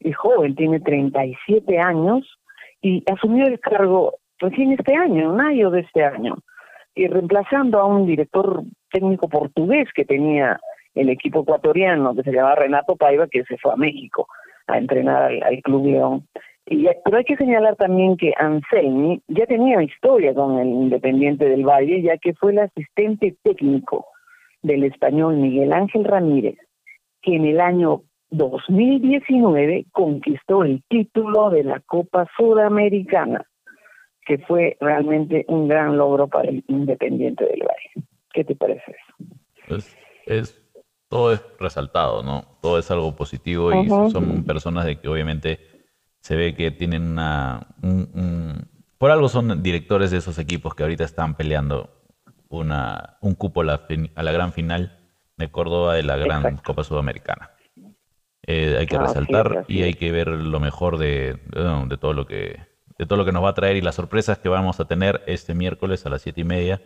[0.00, 2.38] es joven, tiene 37 años
[2.80, 6.36] y asumió el cargo recién este año, en mayo de este año,
[6.94, 8.62] y reemplazando a un director
[8.92, 10.60] técnico portugués que tenía
[10.94, 14.28] el equipo ecuatoriano, que se llamaba Renato Paiva, que se fue a México
[14.66, 16.26] a entrenar al, Club León.
[16.66, 22.00] Pero hay que señalar también que Anselmi ya tenía historia con el Independiente del Valle,
[22.00, 24.06] ya que fue el asistente técnico
[24.62, 26.56] del español Miguel Ángel Ramírez,
[27.20, 33.44] que en el año 2019 conquistó el título de la Copa Sudamericana,
[34.24, 38.06] que fue realmente un gran logro para el Independiente del Valle.
[38.32, 38.96] ¿Qué te parece
[39.68, 39.76] eso?
[40.26, 40.60] Es,
[41.08, 42.58] todo es resaltado, ¿no?
[42.60, 45.60] Todo es algo positivo y son personas de que obviamente
[46.20, 47.66] se ve que tienen una...
[48.98, 51.90] por algo son directores de esos equipos que ahorita están peleando
[52.48, 54.98] una, un cupo a la, a la gran final
[55.36, 57.50] de Córdoba de la gran Copa Sudamericana.
[58.46, 61.38] Eh, hay que resaltar y hay que ver lo mejor de,
[61.88, 62.58] de, todo lo que
[62.98, 65.22] de todo lo que nos va a traer y las sorpresas que vamos a tener
[65.26, 66.80] este miércoles a las siete y media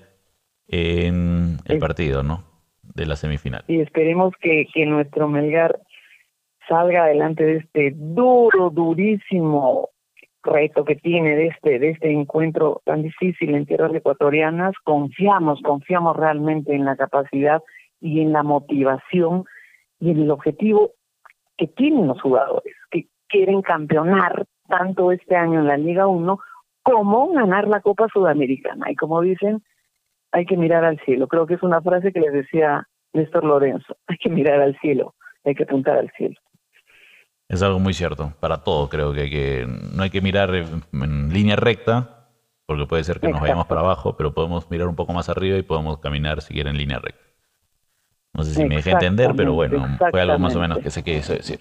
[0.66, 2.44] en el partido, ¿no?
[2.82, 3.64] De la semifinal.
[3.68, 5.80] Y esperemos que, que nuestro Melgar
[6.68, 9.90] salga adelante de este duro, durísimo
[10.42, 14.74] reto que tiene de este, de este encuentro tan difícil en tierras ecuatorianas.
[14.84, 17.62] Confiamos, confiamos realmente en la capacidad
[18.00, 19.44] y en la motivación
[20.00, 20.92] y en el objetivo
[21.56, 26.38] que tienen los jugadores, que quieren campeonar tanto este año en la Liga 1
[26.82, 28.90] como ganar la Copa Sudamericana.
[28.90, 29.62] Y como dicen,
[30.32, 31.26] hay que mirar al cielo.
[31.26, 33.96] Creo que es una frase que les decía Néstor Lorenzo.
[34.06, 35.14] Hay que mirar al cielo,
[35.44, 36.36] hay que apuntar al cielo.
[37.48, 41.56] Es algo muy cierto, para todo creo que, que no hay que mirar en línea
[41.56, 42.28] recta,
[42.66, 45.56] porque puede ser que nos vayamos para abajo, pero podemos mirar un poco más arriba
[45.56, 47.24] y podemos caminar si quieren en línea recta.
[48.34, 51.02] No sé si me dejé entender, pero bueno, fue algo más o menos que se
[51.02, 51.60] quiso decir.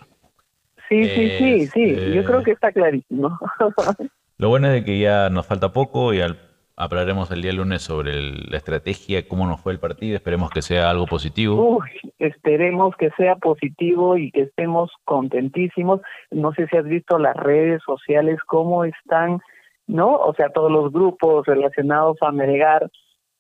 [0.90, 1.96] Sí, sí, sí, sí.
[2.14, 3.38] Yo creo Este, que está clarísimo.
[4.38, 6.38] Lo bueno es de que ya nos falta poco y al-
[6.76, 10.16] hablaremos el día lunes sobre el- la estrategia, cómo nos fue el partido.
[10.16, 11.80] Esperemos que sea algo positivo.
[11.80, 16.02] Uy, esperemos que sea positivo y que estemos contentísimos.
[16.30, 19.40] No sé si has visto las redes sociales, cómo están,
[19.88, 20.16] ¿no?
[20.18, 22.90] O sea, todos los grupos relacionados a Melgar,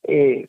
[0.04, 0.48] eh,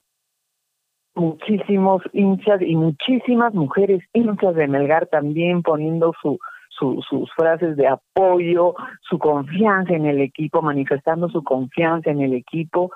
[1.14, 6.38] muchísimos hinchas y muchísimas mujeres hinchas de Melgar también poniendo su,
[6.78, 12.34] su, sus frases de apoyo, su confianza en el equipo, manifestando su confianza en el
[12.34, 12.90] equipo.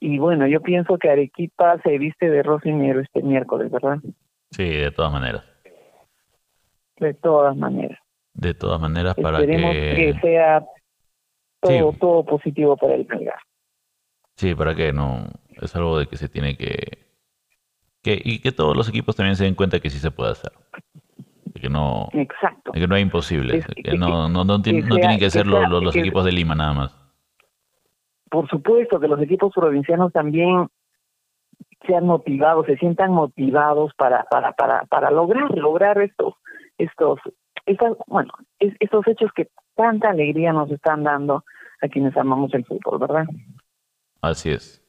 [0.00, 3.98] Y bueno, yo pienso que Arequipa se viste de rosa y negro este miércoles, ¿verdad?
[4.50, 5.44] Sí, de todas maneras.
[6.98, 7.98] De todas maneras.
[8.34, 9.94] De todas maneras, para Esperemos que...
[9.96, 10.64] que sea
[11.60, 11.98] todo, Sí.
[11.98, 13.38] todo positivo para el Melgar.
[14.36, 15.26] Sí, para que no...
[15.62, 17.06] Es algo de que se tiene que...
[18.02, 18.20] que...
[18.22, 20.52] Y que todos los equipos también se den cuenta que sí se puede hacer.
[21.54, 22.08] De que no...
[22.12, 22.72] Exacto.
[22.72, 22.96] de que no.
[23.54, 25.68] Es de que- que no, no, no, que no sea- tienen que ser los, sea-
[25.68, 26.96] los- equipos de Lima nada más.
[28.30, 30.66] Por supuesto que los equipos provincianos también
[31.86, 36.34] sean motivados, se sientan motivados para para para para lograr lograr estos
[36.78, 37.20] estos
[37.66, 41.44] estas bueno es- estos hechos que tanta alegría nos están dando
[41.82, 43.26] a quienes amamos el fútbol, ¿verdad?
[44.22, 44.82] Así es.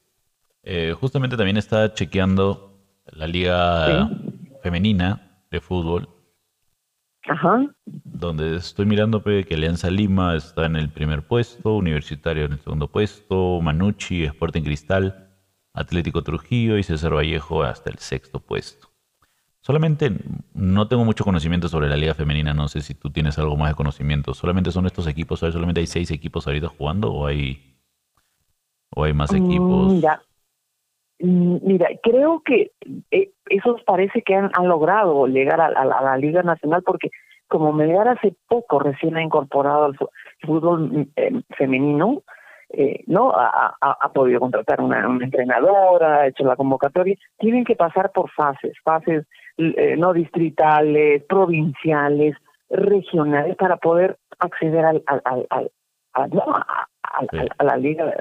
[0.62, 2.72] Eh, justamente también está chequeando
[3.12, 4.08] la liga
[4.62, 6.08] femenina de fútbol,
[7.28, 7.66] Ajá.
[7.84, 12.88] donde estoy mirando que Alianza Lima está en el primer puesto, Universitario en el segundo
[12.88, 15.28] puesto, Manucci, Sporting Cristal,
[15.74, 18.88] Atlético Trujillo y César Vallejo hasta el sexto puesto.
[19.60, 20.12] Solamente
[20.54, 23.70] no tengo mucho conocimiento sobre la liga femenina, no sé si tú tienes algo más
[23.70, 24.32] de conocimiento.
[24.32, 25.40] ¿Solamente son estos equipos?
[25.40, 25.54] ¿sabes?
[25.54, 27.76] ¿Solamente hay seis equipos ahorita jugando o hay,
[28.90, 29.94] o hay más equipos?
[29.94, 30.14] Mm, ya.
[30.14, 30.35] Mm,
[31.18, 32.72] Mira, creo que
[33.10, 36.82] eh, esos parece que han, han logrado llegar a, a la, a la Liga Nacional
[36.84, 37.10] porque
[37.48, 39.96] como Melgar hace poco recién ha incorporado al
[40.42, 42.22] fútbol mm, eh, femenino,
[42.70, 47.64] eh, no ha, ha- ha podido contratar una, una entrenadora, ha hecho la convocatoria, tienen
[47.64, 49.24] que pasar por fases, fases
[49.56, 52.36] eh, no distritales, provinciales,
[52.68, 55.70] regionales para poder acceder al, al, al,
[56.14, 56.86] a- a-
[57.58, 58.12] a la liga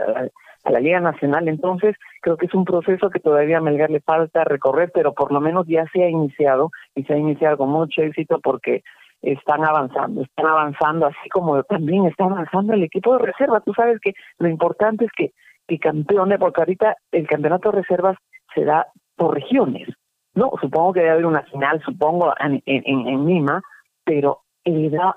[0.66, 1.48] a la- Liga Nacional.
[1.48, 5.32] Entonces, creo que es un proceso que todavía a Melgar le falta recorrer, pero por
[5.32, 8.84] lo menos ya se ha iniciado y se ha iniciado con mucho éxito porque
[9.22, 13.62] están avanzando, están avanzando, así como también está avanzando el equipo de reserva.
[13.62, 15.32] Tú sabes que lo importante es que,
[15.68, 18.18] que campeones, porque ahorita el campeonato de reservas
[18.54, 18.86] se da
[19.16, 19.88] por regiones.
[20.36, 23.62] No, supongo que debe haber una final, supongo, en, en, en Lima,
[24.04, 25.16] pero le da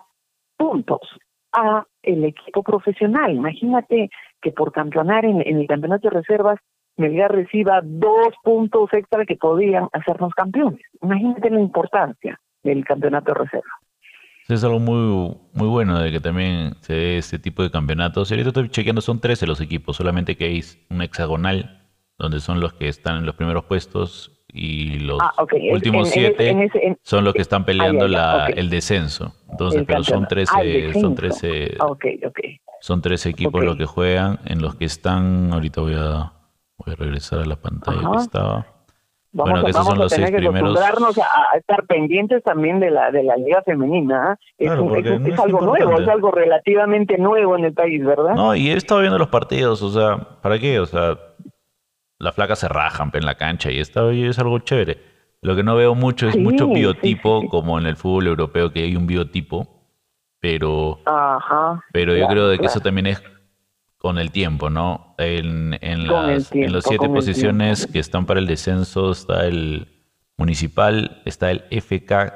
[0.56, 1.00] puntos
[1.52, 3.32] a el equipo profesional.
[3.34, 4.10] Imagínate
[4.42, 6.58] que por campeonar en, el campeonato de reservas,
[6.96, 10.80] Melgar reciba dos puntos extra que podían hacernos campeones.
[11.00, 13.70] Imagínate la importancia del campeonato de reserva.
[14.46, 18.30] Sí, Es algo muy, muy bueno de que también se dé este tipo de campeonatos.
[18.30, 20.60] Ahorita estoy chequeando, son 13 los equipos, solamente que hay
[20.90, 21.86] un hexagonal,
[22.18, 25.32] donde son los que están en los primeros puestos y los Ah,
[25.72, 28.54] últimos en- en ese- 7 en ese- en- son los que están peleando la- ok.
[28.56, 29.34] el descenso.
[29.50, 30.52] Entonces, El pero son campeonato.
[30.56, 31.46] Ah, el 13, son descenso.
[31.48, 32.38] 13, Ok, ok.
[32.80, 36.32] son 13 equipos los que juegan, en los que están, ahorita voy a,
[36.78, 38.66] voy a regresar a la pantalla que estaba.
[39.30, 40.70] Vamos, Bueno, que esos vamos son a los tener seis que primeros.
[40.70, 44.30] acostumbrarnos a, a estar pendientes también de la de la liga femenina.
[44.32, 44.36] ¿ah?
[44.56, 48.34] Es, Claro, es algo nuevo, es algo relativamente nuevo en el país, ¿verdad?
[48.34, 50.80] No, y he estado viendo los partidos, o sea, ¿para qué?
[50.80, 51.18] O sea,
[52.18, 54.98] las flacas se rajan en la cancha y está, y es algo chévere.
[55.40, 57.48] Lo que no veo mucho es Sí, mucho biotipo, sí.
[57.48, 59.84] como en el fútbol europeo, que hay un biotipo,
[60.40, 61.84] pero, Ajá.
[61.92, 62.72] pero yo creo de que claro.
[62.72, 63.22] eso también es
[63.98, 65.14] con el tiempo, ¿no?
[65.18, 69.88] En, en, las, en tiempo, siete posiciones que están para el descenso está el
[70.36, 72.32] Municipal, está el FK,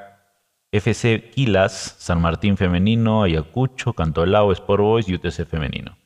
[0.72, 5.96] FC Quilas, San Martín Femenino, Ayacucho, Cantolao, Sport Boys y UTC Femenino.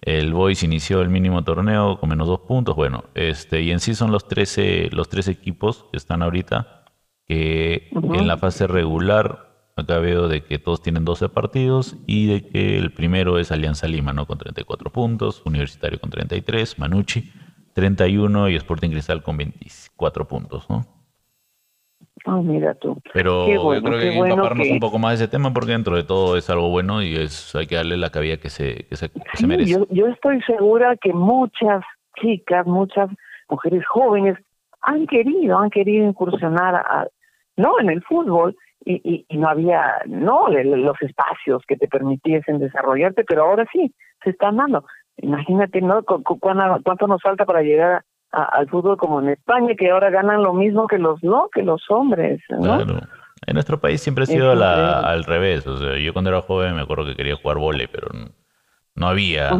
[0.00, 2.76] El Boys inició el mínimo torneo con menos dos puntos.
[2.76, 6.84] Bueno, este, y en sí son los 13, los 13 equipos que están ahorita,
[7.26, 12.46] que en la fase regular, acá veo de que todos tienen 12 partidos y de
[12.46, 14.26] que el primero es Alianza Lima, ¿no?
[14.26, 17.32] Con 34 puntos, Universitario con 33, Manucci
[17.76, 20.95] 31 y Sporting Cristal con 24 puntos, ¿no?
[22.28, 23.00] Ah, mira tú.
[23.14, 25.24] Pero Qué bueno, yo creo que hay que bueno empaparnos que- un poco más de
[25.24, 28.10] ese tema porque dentro de todo es algo bueno y es hay que darle la
[28.10, 29.70] cabida que se, que se, que se Sí, merece.
[29.72, 31.82] yo, yo estoy segura que muchas
[32.20, 33.08] chicas, muchas
[33.48, 34.36] mujeres jóvenes
[34.80, 37.06] han querido, han querido incursionar a,
[37.56, 42.58] no en el fútbol y, y, y no había no los espacios que te permitiesen
[42.58, 44.84] desarrollarte, pero ahora sí se están dando.
[45.18, 46.02] Imagínate, ¿no?
[46.02, 48.02] ¿Cuánto nos falta para llegar
[48.36, 51.62] a- al fútbol como en España, que ahora ganan lo mismo que los no que
[51.62, 52.62] los hombres, ¿no?
[52.62, 53.00] Claro.
[53.46, 55.66] En nuestro país siempre ha sido la, al revés.
[55.66, 58.28] O sea, yo cuando era joven me acuerdo que quería jugar vóley, pero no,
[58.94, 59.50] no había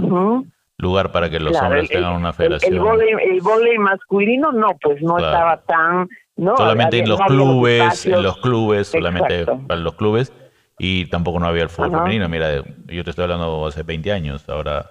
[0.79, 2.75] lugar para que los hombres tengan una federación.
[2.75, 2.81] El,
[3.21, 6.09] el vóley masculino no, pues no estaba tan...
[6.37, 10.33] No, solamente en los clubes, en los clubes, solamente para los clubes,
[10.79, 12.29] y tampoco no había el fútbol femenino.
[12.29, 12.57] Mira,
[12.89, 14.85] yo te estoy hablando hace 20 años, ahora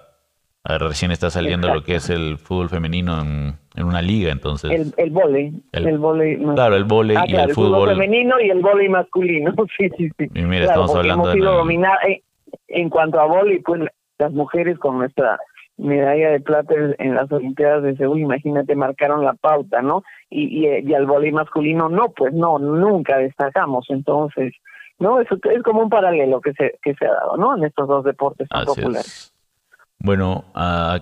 [0.66, 4.70] recién está saliendo lo que es el fútbol femenino en, una liga, entonces...
[4.70, 5.52] El, el vóley.
[5.72, 6.00] El,
[6.54, 7.90] claro, el vóley ah, y el, fútbol...
[7.90, 10.28] femenino y el vóley masculino, sí, sí, sí.
[10.34, 11.38] Y mira, estamos hablando de...
[11.40, 12.22] dominar, eh,
[12.68, 13.82] en cuanto a vóley, pues
[14.18, 15.38] las mujeres con nuestra
[15.76, 20.02] medalla de plata en las Olimpiadas de Seúl, imagínate, marcaron la pauta, ¿no?
[20.30, 24.54] Y, y, y al vóley masculino no, pues no, nunca destacamos, entonces,
[24.98, 25.20] ¿no?
[25.20, 27.56] Eso es como un paralelo que se, que se ha dado, ¿no?
[27.56, 29.35] En estos dos deportes tan populares.
[29.98, 30.44] Bueno,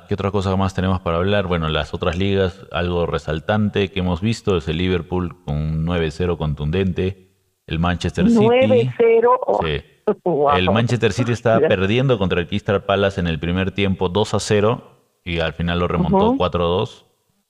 [0.08, 1.46] ¿qué otra cosa más tenemos para hablar?
[1.46, 6.38] Bueno, las otras ligas, algo resaltante que hemos visto es el Liverpool con un 9-0
[6.38, 7.28] contundente,
[7.66, 8.44] el Manchester City.
[8.44, 9.60] 9-0.
[9.62, 9.84] Sí.
[10.56, 14.40] El Manchester City estaba perdiendo contra el Crystal Palace en el primer tiempo 2 a
[14.40, 14.82] 0
[15.24, 17.06] y al final lo remontó 4 a 2.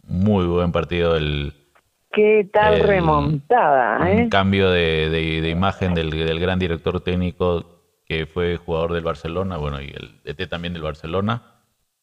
[0.07, 1.53] Muy buen partido el.
[2.13, 4.09] ¿Qué tal remontada?
[4.09, 4.23] ¿eh?
[4.23, 7.74] Un cambio de, imagen del, gran director técnico
[8.05, 11.43] que fue jugador del Barcelona, bueno, y el DT también del Barcelona,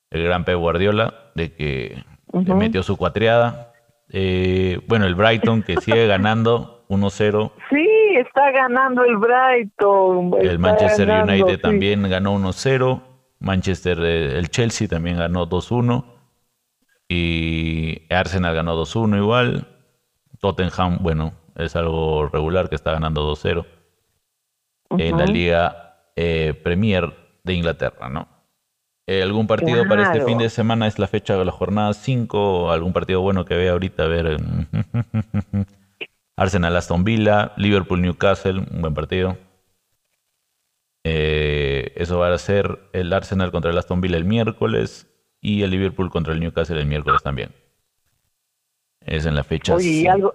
[0.10, 3.74] el gran Pep Guardiola, de que metió su cuatreada.
[4.10, 7.52] Eh, bueno, el Brighton que sigue ganando 1-0.
[7.70, 7.88] Sí,
[8.18, 10.34] está ganando el Brighton.
[10.42, 13.02] El Manchester United también ganó 1-0.
[13.40, 16.04] Manchester, eh, el Chelsea también ganó 2-1.
[17.08, 19.68] Y Arsenal ganó 2-1 igual.
[20.40, 23.66] Tottenham, bueno, es algo regular que está ganando 2-0.
[24.98, 25.91] En la Liga
[26.24, 27.12] eh, Premier
[27.44, 28.28] de Inglaterra, ¿no?
[29.08, 30.86] Eh, ¿Algún partido para este fin de semana?
[30.86, 32.72] Es la fecha de la jornada 5.
[32.72, 34.04] ¿Algún partido bueno que vea ahorita?
[34.04, 34.38] A ver.
[36.38, 39.36] Arsenal Aston Villa, Liverpool Newcastle, un buen partido.
[41.04, 45.08] Eh, eso va a ser el Arsenal contra el Aston Villa el miércoles
[45.42, 47.52] y el Liverpool contra el Newcastle el miércoles también.
[49.04, 49.74] Es en la fecha.
[49.74, 50.32] Oye, y algo,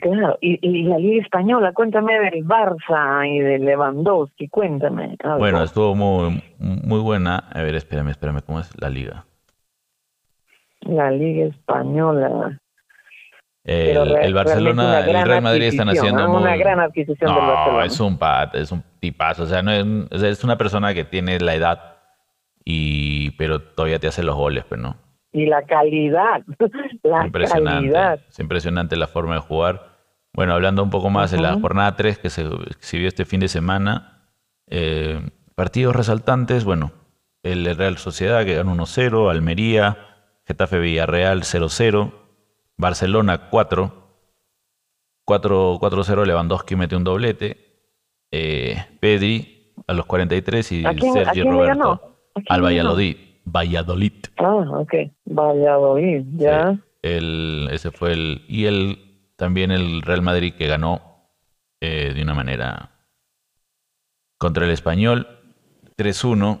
[0.00, 5.16] claro, y, la Liga Española, cuéntame del Barça y del Lewandowski, cuéntame.
[5.38, 7.38] Bueno, estuvo muy, muy buena.
[7.52, 9.24] A ver, espérame, espérame, ¿cómo es la Liga?
[10.80, 12.58] La Liga Española.
[13.64, 17.84] El, Barcelona, el Real Madrid están haciendo una gran adquisición del Barcelona.
[17.84, 21.38] Es un pat, es un tipazo, o sea, no es, es, una persona que tiene
[21.38, 21.96] la edad
[22.64, 25.11] y pero todavía te hace los goles, pero pues, no.
[25.32, 26.42] Y la calidad,
[27.02, 28.20] la impresionante, calidad.
[28.28, 29.92] Es impresionante la forma de jugar.
[30.34, 33.48] Bueno, hablando un poco más de la jornada 3 que se exhibió este fin de
[33.48, 34.30] semana,
[34.66, 35.20] eh,
[35.54, 36.92] partidos resaltantes, bueno,
[37.42, 39.98] el Real Sociedad que ganó 1-0, Almería,
[40.46, 42.12] Getafe Villarreal 0-0,
[42.76, 44.02] Barcelona 4.
[45.24, 47.56] 4-0 Lewandowski mete un doblete.
[48.30, 52.16] Eh, Pedri a los 43 y Sergio Roberto
[52.48, 53.16] al Valladolid.
[53.44, 54.12] Valladolid.
[54.38, 54.94] Ah, ok.
[55.26, 56.78] Valladolid, ya.
[57.02, 58.44] el, ese fue el.
[58.48, 58.98] Y el
[59.36, 61.00] también el Real Madrid que ganó
[61.80, 62.90] eh, de una manera
[64.38, 65.26] contra el Español
[65.96, 66.60] 3-1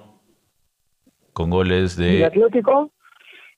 [1.32, 2.18] con goles de.
[2.18, 2.90] ¿Y Atlético?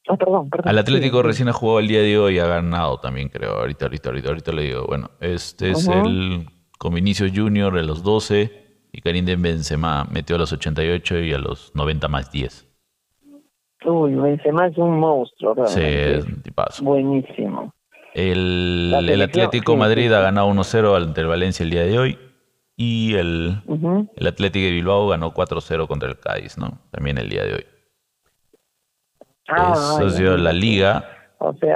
[0.09, 3.31] Ah, perdón, Al Atlético recién ha jugado el día de hoy y ha ganado también,
[3.31, 3.53] creo.
[3.53, 4.87] Ahorita, ahorita, ahorita, ahorita le digo.
[4.87, 6.47] Bueno, este es el
[6.79, 11.33] con Vinicio Junior a los 12 y Karim de Benzema metió a los 88 y
[11.33, 12.69] a los 90 más 10.
[13.85, 16.83] Uy, Benzema es un monstruo, Sí, es un tipazo.
[16.85, 17.73] Buenísimo.
[18.15, 22.19] El, el Atlético Madrid ha ganado 1-0 ante el Valencia el día de hoy
[22.77, 23.61] y el,
[24.17, 26.79] el Atlético de Bilbao ganó 4-0 contra el Cádiz, ¿no?
[26.91, 27.67] También el día de hoy.
[29.49, 31.05] Ah, Eso ha sido la liga.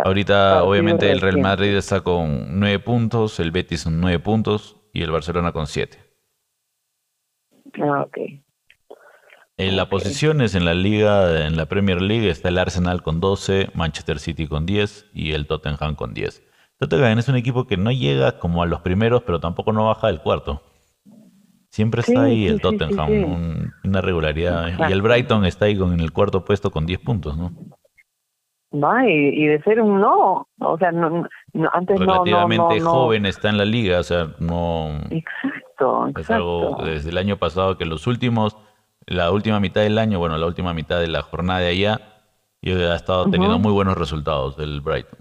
[0.04, 5.02] Ahorita, obviamente, el Real Madrid está con nueve puntos, el Betis con nueve puntos y
[5.02, 5.98] el Barcelona con siete.
[7.82, 8.16] Ah, ok.
[9.58, 13.70] En las posiciones en la liga, en la Premier League, está el Arsenal con 12,
[13.74, 16.44] Manchester City con 10 y el Tottenham con 10.
[16.78, 20.06] Tottenham es un equipo que no llega como a los primeros, pero tampoco no baja
[20.06, 20.62] del cuarto.
[21.70, 24.88] Siempre está ahí el Tottenham, una regularidad.
[24.88, 27.52] Y el Brighton está ahí con, en el cuarto puesto con 10 puntos, ¿no?
[28.70, 31.26] No, y, de ser un no, o sea, no,
[31.72, 34.98] antes Relativamente joven está en la liga, o sea, no...
[35.10, 36.20] Exacto, exacto.
[36.20, 38.58] Es algo desde el año pasado que los últimos,
[39.08, 42.00] la última mitad del año, bueno, la última mitad de la jornada de allá,
[42.60, 45.18] y ha estado teniendo muy buenos resultados el Brighton.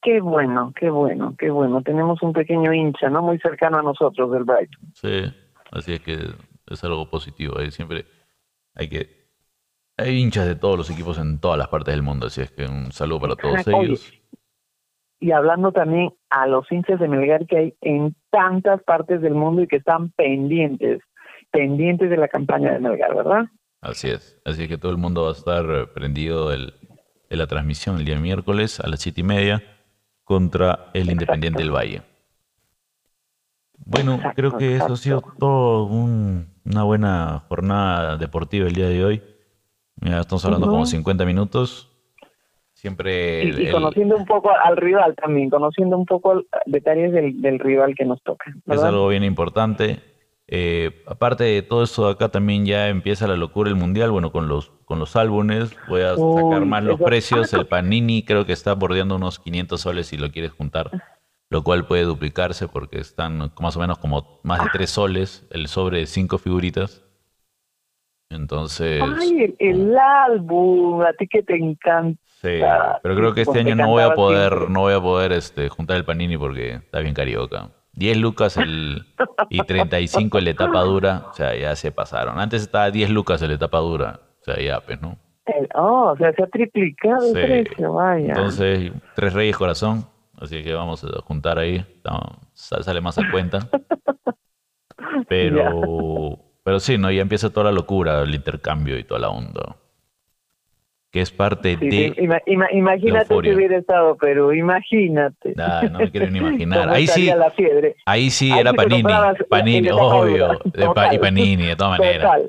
[0.00, 1.82] Qué bueno, qué bueno, qué bueno.
[1.82, 3.22] Tenemos un pequeño hincha, ¿no?
[3.22, 4.92] Muy cercano a nosotros del Brighton.
[4.94, 5.24] Sí,
[5.72, 6.18] así es que
[6.66, 7.58] es algo positivo.
[7.58, 8.06] Hay siempre
[8.74, 9.24] hay que
[9.96, 12.66] hay hinchas de todos los equipos en todas las partes del mundo, así es que
[12.66, 14.12] un saludo para todos ellos.
[15.20, 19.62] y hablando también a los hinchas de Melgar que hay en tantas partes del mundo
[19.62, 21.00] y que están pendientes,
[21.54, 23.44] pendientes de la campaña de Melgar, ¿verdad?
[23.80, 26.72] Así es, así que todo el mundo va a estar prendido de
[27.30, 29.62] la transmisión el día miércoles a las siete y media
[30.24, 32.02] contra el Independiente del Valle.
[33.86, 39.22] Bueno, creo que eso ha sido todo una buena jornada deportiva el día de hoy.
[40.00, 41.90] Ya estamos hablando como 50 minutos.
[42.72, 43.44] Siempre.
[43.44, 48.22] Y, conociendo un poco al rival también, conociendo un poco detalles del, rival que nos
[48.22, 48.52] toca.
[48.66, 50.00] Es algo bien importante.
[50.46, 54.10] Eh, aparte de todo esto, acá también ya empieza la locura el mundial.
[54.10, 57.52] Bueno, con los con los álbumes voy a sacar más los precios.
[57.54, 60.90] El Panini creo que está bordeando unos 500 soles si lo quieres juntar,
[61.48, 65.68] lo cual puede duplicarse porque están más o menos como más de 3 soles el
[65.68, 67.02] sobre de 5 figuritas.
[68.30, 69.02] Entonces.
[69.02, 72.20] Ay, el, álbum, a ti que te encanta.
[72.26, 72.60] Sí,
[73.02, 75.96] pero creo que este año no voy a poder, no voy a poder este, juntar
[75.96, 77.70] el panini porque está bien carioca.
[77.96, 79.06] 10 lucas el,
[79.50, 82.38] y 35 el de etapa dura, o sea, ya se pasaron.
[82.38, 85.18] Antes estaba 10 lucas el de etapa dura, o sea, ya, pues, ¿no?
[85.74, 88.28] oh, o sea, se ha triplicado el precio, vaya.
[88.28, 90.06] Entonces, tres reyes corazón,
[90.40, 91.84] así que vamos a juntar ahí,
[92.52, 93.68] sale más a cuenta.
[95.28, 97.10] Pero, pero sí, ¿no?
[97.10, 99.76] Ya empieza toda la locura, el intercambio y toda la onda.
[101.14, 102.12] Que es parte de.
[102.72, 105.54] imagínate que hubiera estado Perú, imagínate.
[105.92, 106.88] no me quiero ni imaginar.
[106.90, 107.30] ahí sí,
[108.04, 109.04] ahí sí era Panini.
[109.48, 110.58] Panini, obvio.
[111.12, 112.40] y Panini, de todas maneras.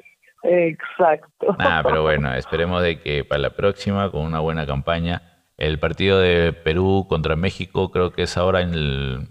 [0.42, 1.56] Exacto.
[1.60, 5.22] Nada, pero bueno, esperemos de que para la próxima, con una buena campaña,
[5.58, 9.28] el partido de Perú contra México, creo que es ahora en el,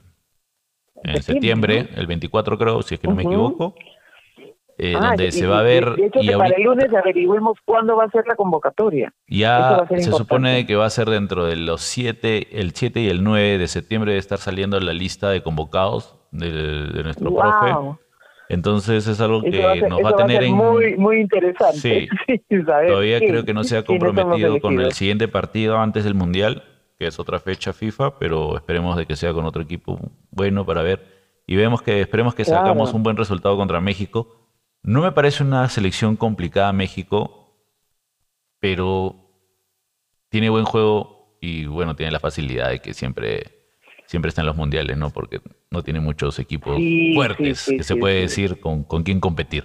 [1.03, 3.74] en septiembre, el 24 creo, si es que no me equivoco.
[4.77, 5.95] Eh, ah, donde se va a ver.
[6.14, 9.12] y para el lunes averigüemos cuándo va a ser la convocatoria.
[9.29, 13.22] Ya se supone que va a ser dentro de los 7, el 7 y el
[13.22, 18.01] 9 de septiembre de estar saliendo la lista de convocados de, nuestro profe.
[18.49, 20.55] Entonces es algo que nos va a tener en...
[20.55, 21.79] Muy, muy interesante.
[21.79, 22.09] Sí.
[22.66, 26.64] Todavía creo que no se ha comprometido con el siguiente partido antes del Mundial,
[26.99, 29.99] que es otra fecha FIFA, pero esperemos de que sea con otro equipo
[30.31, 31.14] bueno para ver.
[31.47, 34.43] Y vemos que esperemos que sacamos un buen resultado contra México
[34.85, 37.57] no me parece una selección complicada México,
[38.61, 39.16] pero
[40.28, 43.45] tiene buen juego y bueno, tiene la facilidad de que siempre,
[44.07, 45.11] siempre está en los mundiales, ¿no?
[45.11, 46.78] Porque no tiene muchos equipos
[47.14, 49.64] fuertes que se puede decir con, con quién competir.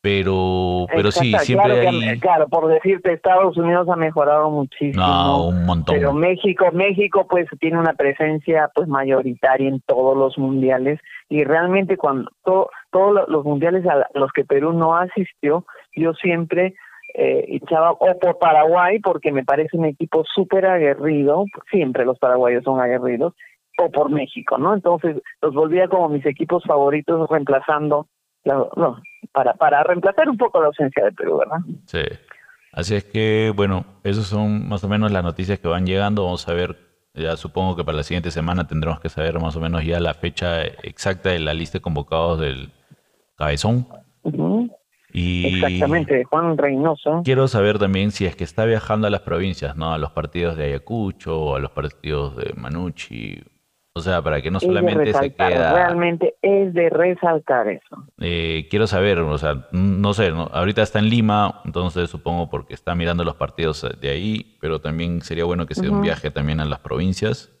[0.00, 2.20] Pero, pero sí, siempre hay...
[2.20, 5.04] claro, por decirte, Estados Unidos ha mejorado muchísimo.
[5.04, 5.96] No, un montón.
[5.96, 11.96] Pero México, México pues tiene una presencia pues mayoritaria en todos los mundiales y realmente
[11.96, 15.64] cuando todos los mundiales a los que Perú no asistió,
[15.94, 16.74] yo siempre
[17.14, 22.80] eh, o por Paraguay porque me parece un equipo súper aguerrido, siempre los paraguayos son
[22.80, 23.34] aguerridos,
[23.78, 24.74] o por México, ¿no?
[24.74, 28.06] Entonces los volvía como mis equipos favoritos reemplazando
[28.44, 29.00] no,
[29.32, 31.58] para, para reemplazar un poco la ausencia de Perú, ¿verdad?
[31.86, 32.02] Sí.
[32.72, 36.24] Así es que, bueno, esas son más o menos las noticias que van llegando.
[36.24, 36.76] Vamos a ver,
[37.14, 40.14] ya supongo que para la siguiente semana tendremos que saber más o menos ya la
[40.14, 42.70] fecha exacta de la lista de convocados del
[43.36, 43.86] Cabezón.
[45.12, 47.22] Y Exactamente, Juan Reynoso.
[47.24, 49.92] Quiero saber también si es que está viajando a las provincias, ¿no?
[49.92, 53.40] A los partidos de Ayacucho, o a los partidos de Manucci,
[53.96, 55.72] o sea, para que no solamente se queda...
[55.72, 58.04] Realmente es de resaltar eso.
[58.20, 62.96] Eh, quiero saber, o sea, no sé, ahorita está en Lima, entonces supongo porque está
[62.96, 66.58] mirando los partidos de ahí, pero también sería bueno que se dé un viaje también
[66.58, 67.52] a las provincias.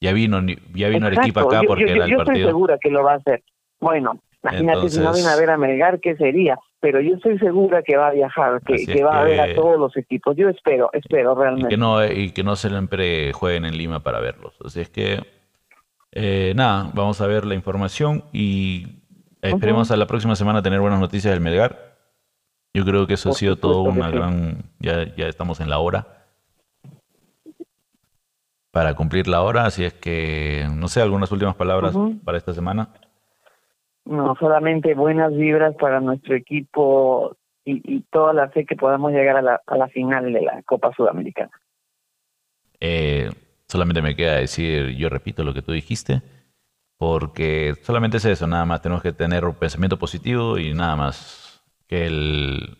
[0.00, 0.40] Ya vino,
[0.74, 2.16] ya vino el equipo acá porque era el partido.
[2.16, 3.42] Yo estoy segura que lo va a hacer.
[3.78, 6.58] Bueno, imagínate si no viene a ver a Melgar, ¿qué sería?
[6.80, 9.94] Pero yo estoy segura que va a viajar, que, va a ver a todos los
[9.98, 10.34] equipos.
[10.34, 11.68] Yo espero, espero realmente.
[11.68, 14.54] Y que no, y que no siempre jueguen en Lima para verlos.
[14.64, 15.43] Así es que
[16.16, 19.02] eh, nada, vamos a ver la información y
[19.42, 21.96] esperemos a la próxima semana tener buenas noticias del Melgar.
[22.72, 24.64] Yo creo que eso ha sido todo una gran...
[24.78, 26.26] Ya, ya estamos en la hora.
[28.70, 32.88] Para cumplir la hora, así es que, no sé, algunas últimas palabras para esta semana.
[34.04, 39.42] No, solamente buenas vibras para nuestro equipo y, toda la fe que podamos llegar a
[39.42, 41.52] la, a la final de la Copa Sudamericana.
[42.80, 43.30] Eh,
[43.68, 46.22] Solamente me queda decir, yo repito lo que tú dijiste,
[46.98, 51.64] porque solamente es eso, nada más tenemos que tener un pensamiento positivo y nada más
[51.86, 52.78] que el,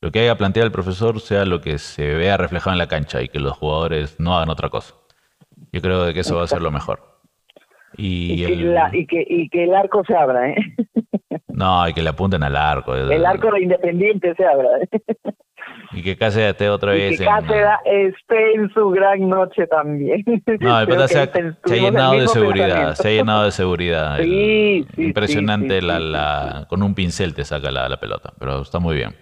[0.00, 3.22] lo que haya planteado el profesor sea lo que se vea reflejado en la cancha
[3.22, 4.94] y que los jugadores no hagan otra cosa.
[5.72, 7.00] Yo creo que eso va a ser lo mejor.
[7.96, 10.56] Y, el, que, y, que, el arco se abra, ¿eh?
[11.48, 12.94] No, y que le apunten al arco.
[12.94, 14.68] El arco de Independiente se abra.
[14.82, 15.00] ¿eh?
[15.92, 17.14] Y que Cáceres esté otra vez.
[17.14, 20.24] Y que Cáceres esté en su gran noche también.
[20.60, 22.94] No, el pata se, ha, llenado de seguridad.
[22.94, 24.18] Se ha llenado de seguridad.
[24.18, 28.96] Sí, Impresionante, la, la, con un pincel te saca la, la pelota, pero está muy
[28.96, 29.14] bien.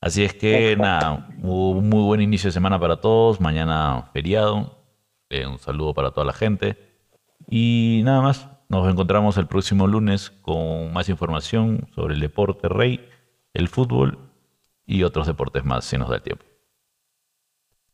[0.00, 3.40] Así es que nada, un muy buen inicio de semana para todos.
[3.40, 4.78] Mañana feriado.
[5.28, 6.76] Eh, un saludo para toda la gente.
[7.48, 13.08] Y nada más, nos encontramos el próximo lunes con más información sobre el deporte rey,
[13.52, 14.29] el fútbol
[14.90, 16.44] y otros deportes más si nos da el tiempo.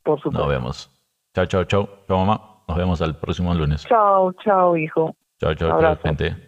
[0.03, 0.39] Por supuesto.
[0.39, 0.91] Nos vemos.
[1.35, 1.89] Chao, chao, chao.
[2.09, 2.65] Chao, mamá.
[2.67, 3.85] Nos vemos al próximo lunes.
[3.87, 5.15] Chao, chao, hijo.
[5.39, 6.46] Chao, chao, chao, gente.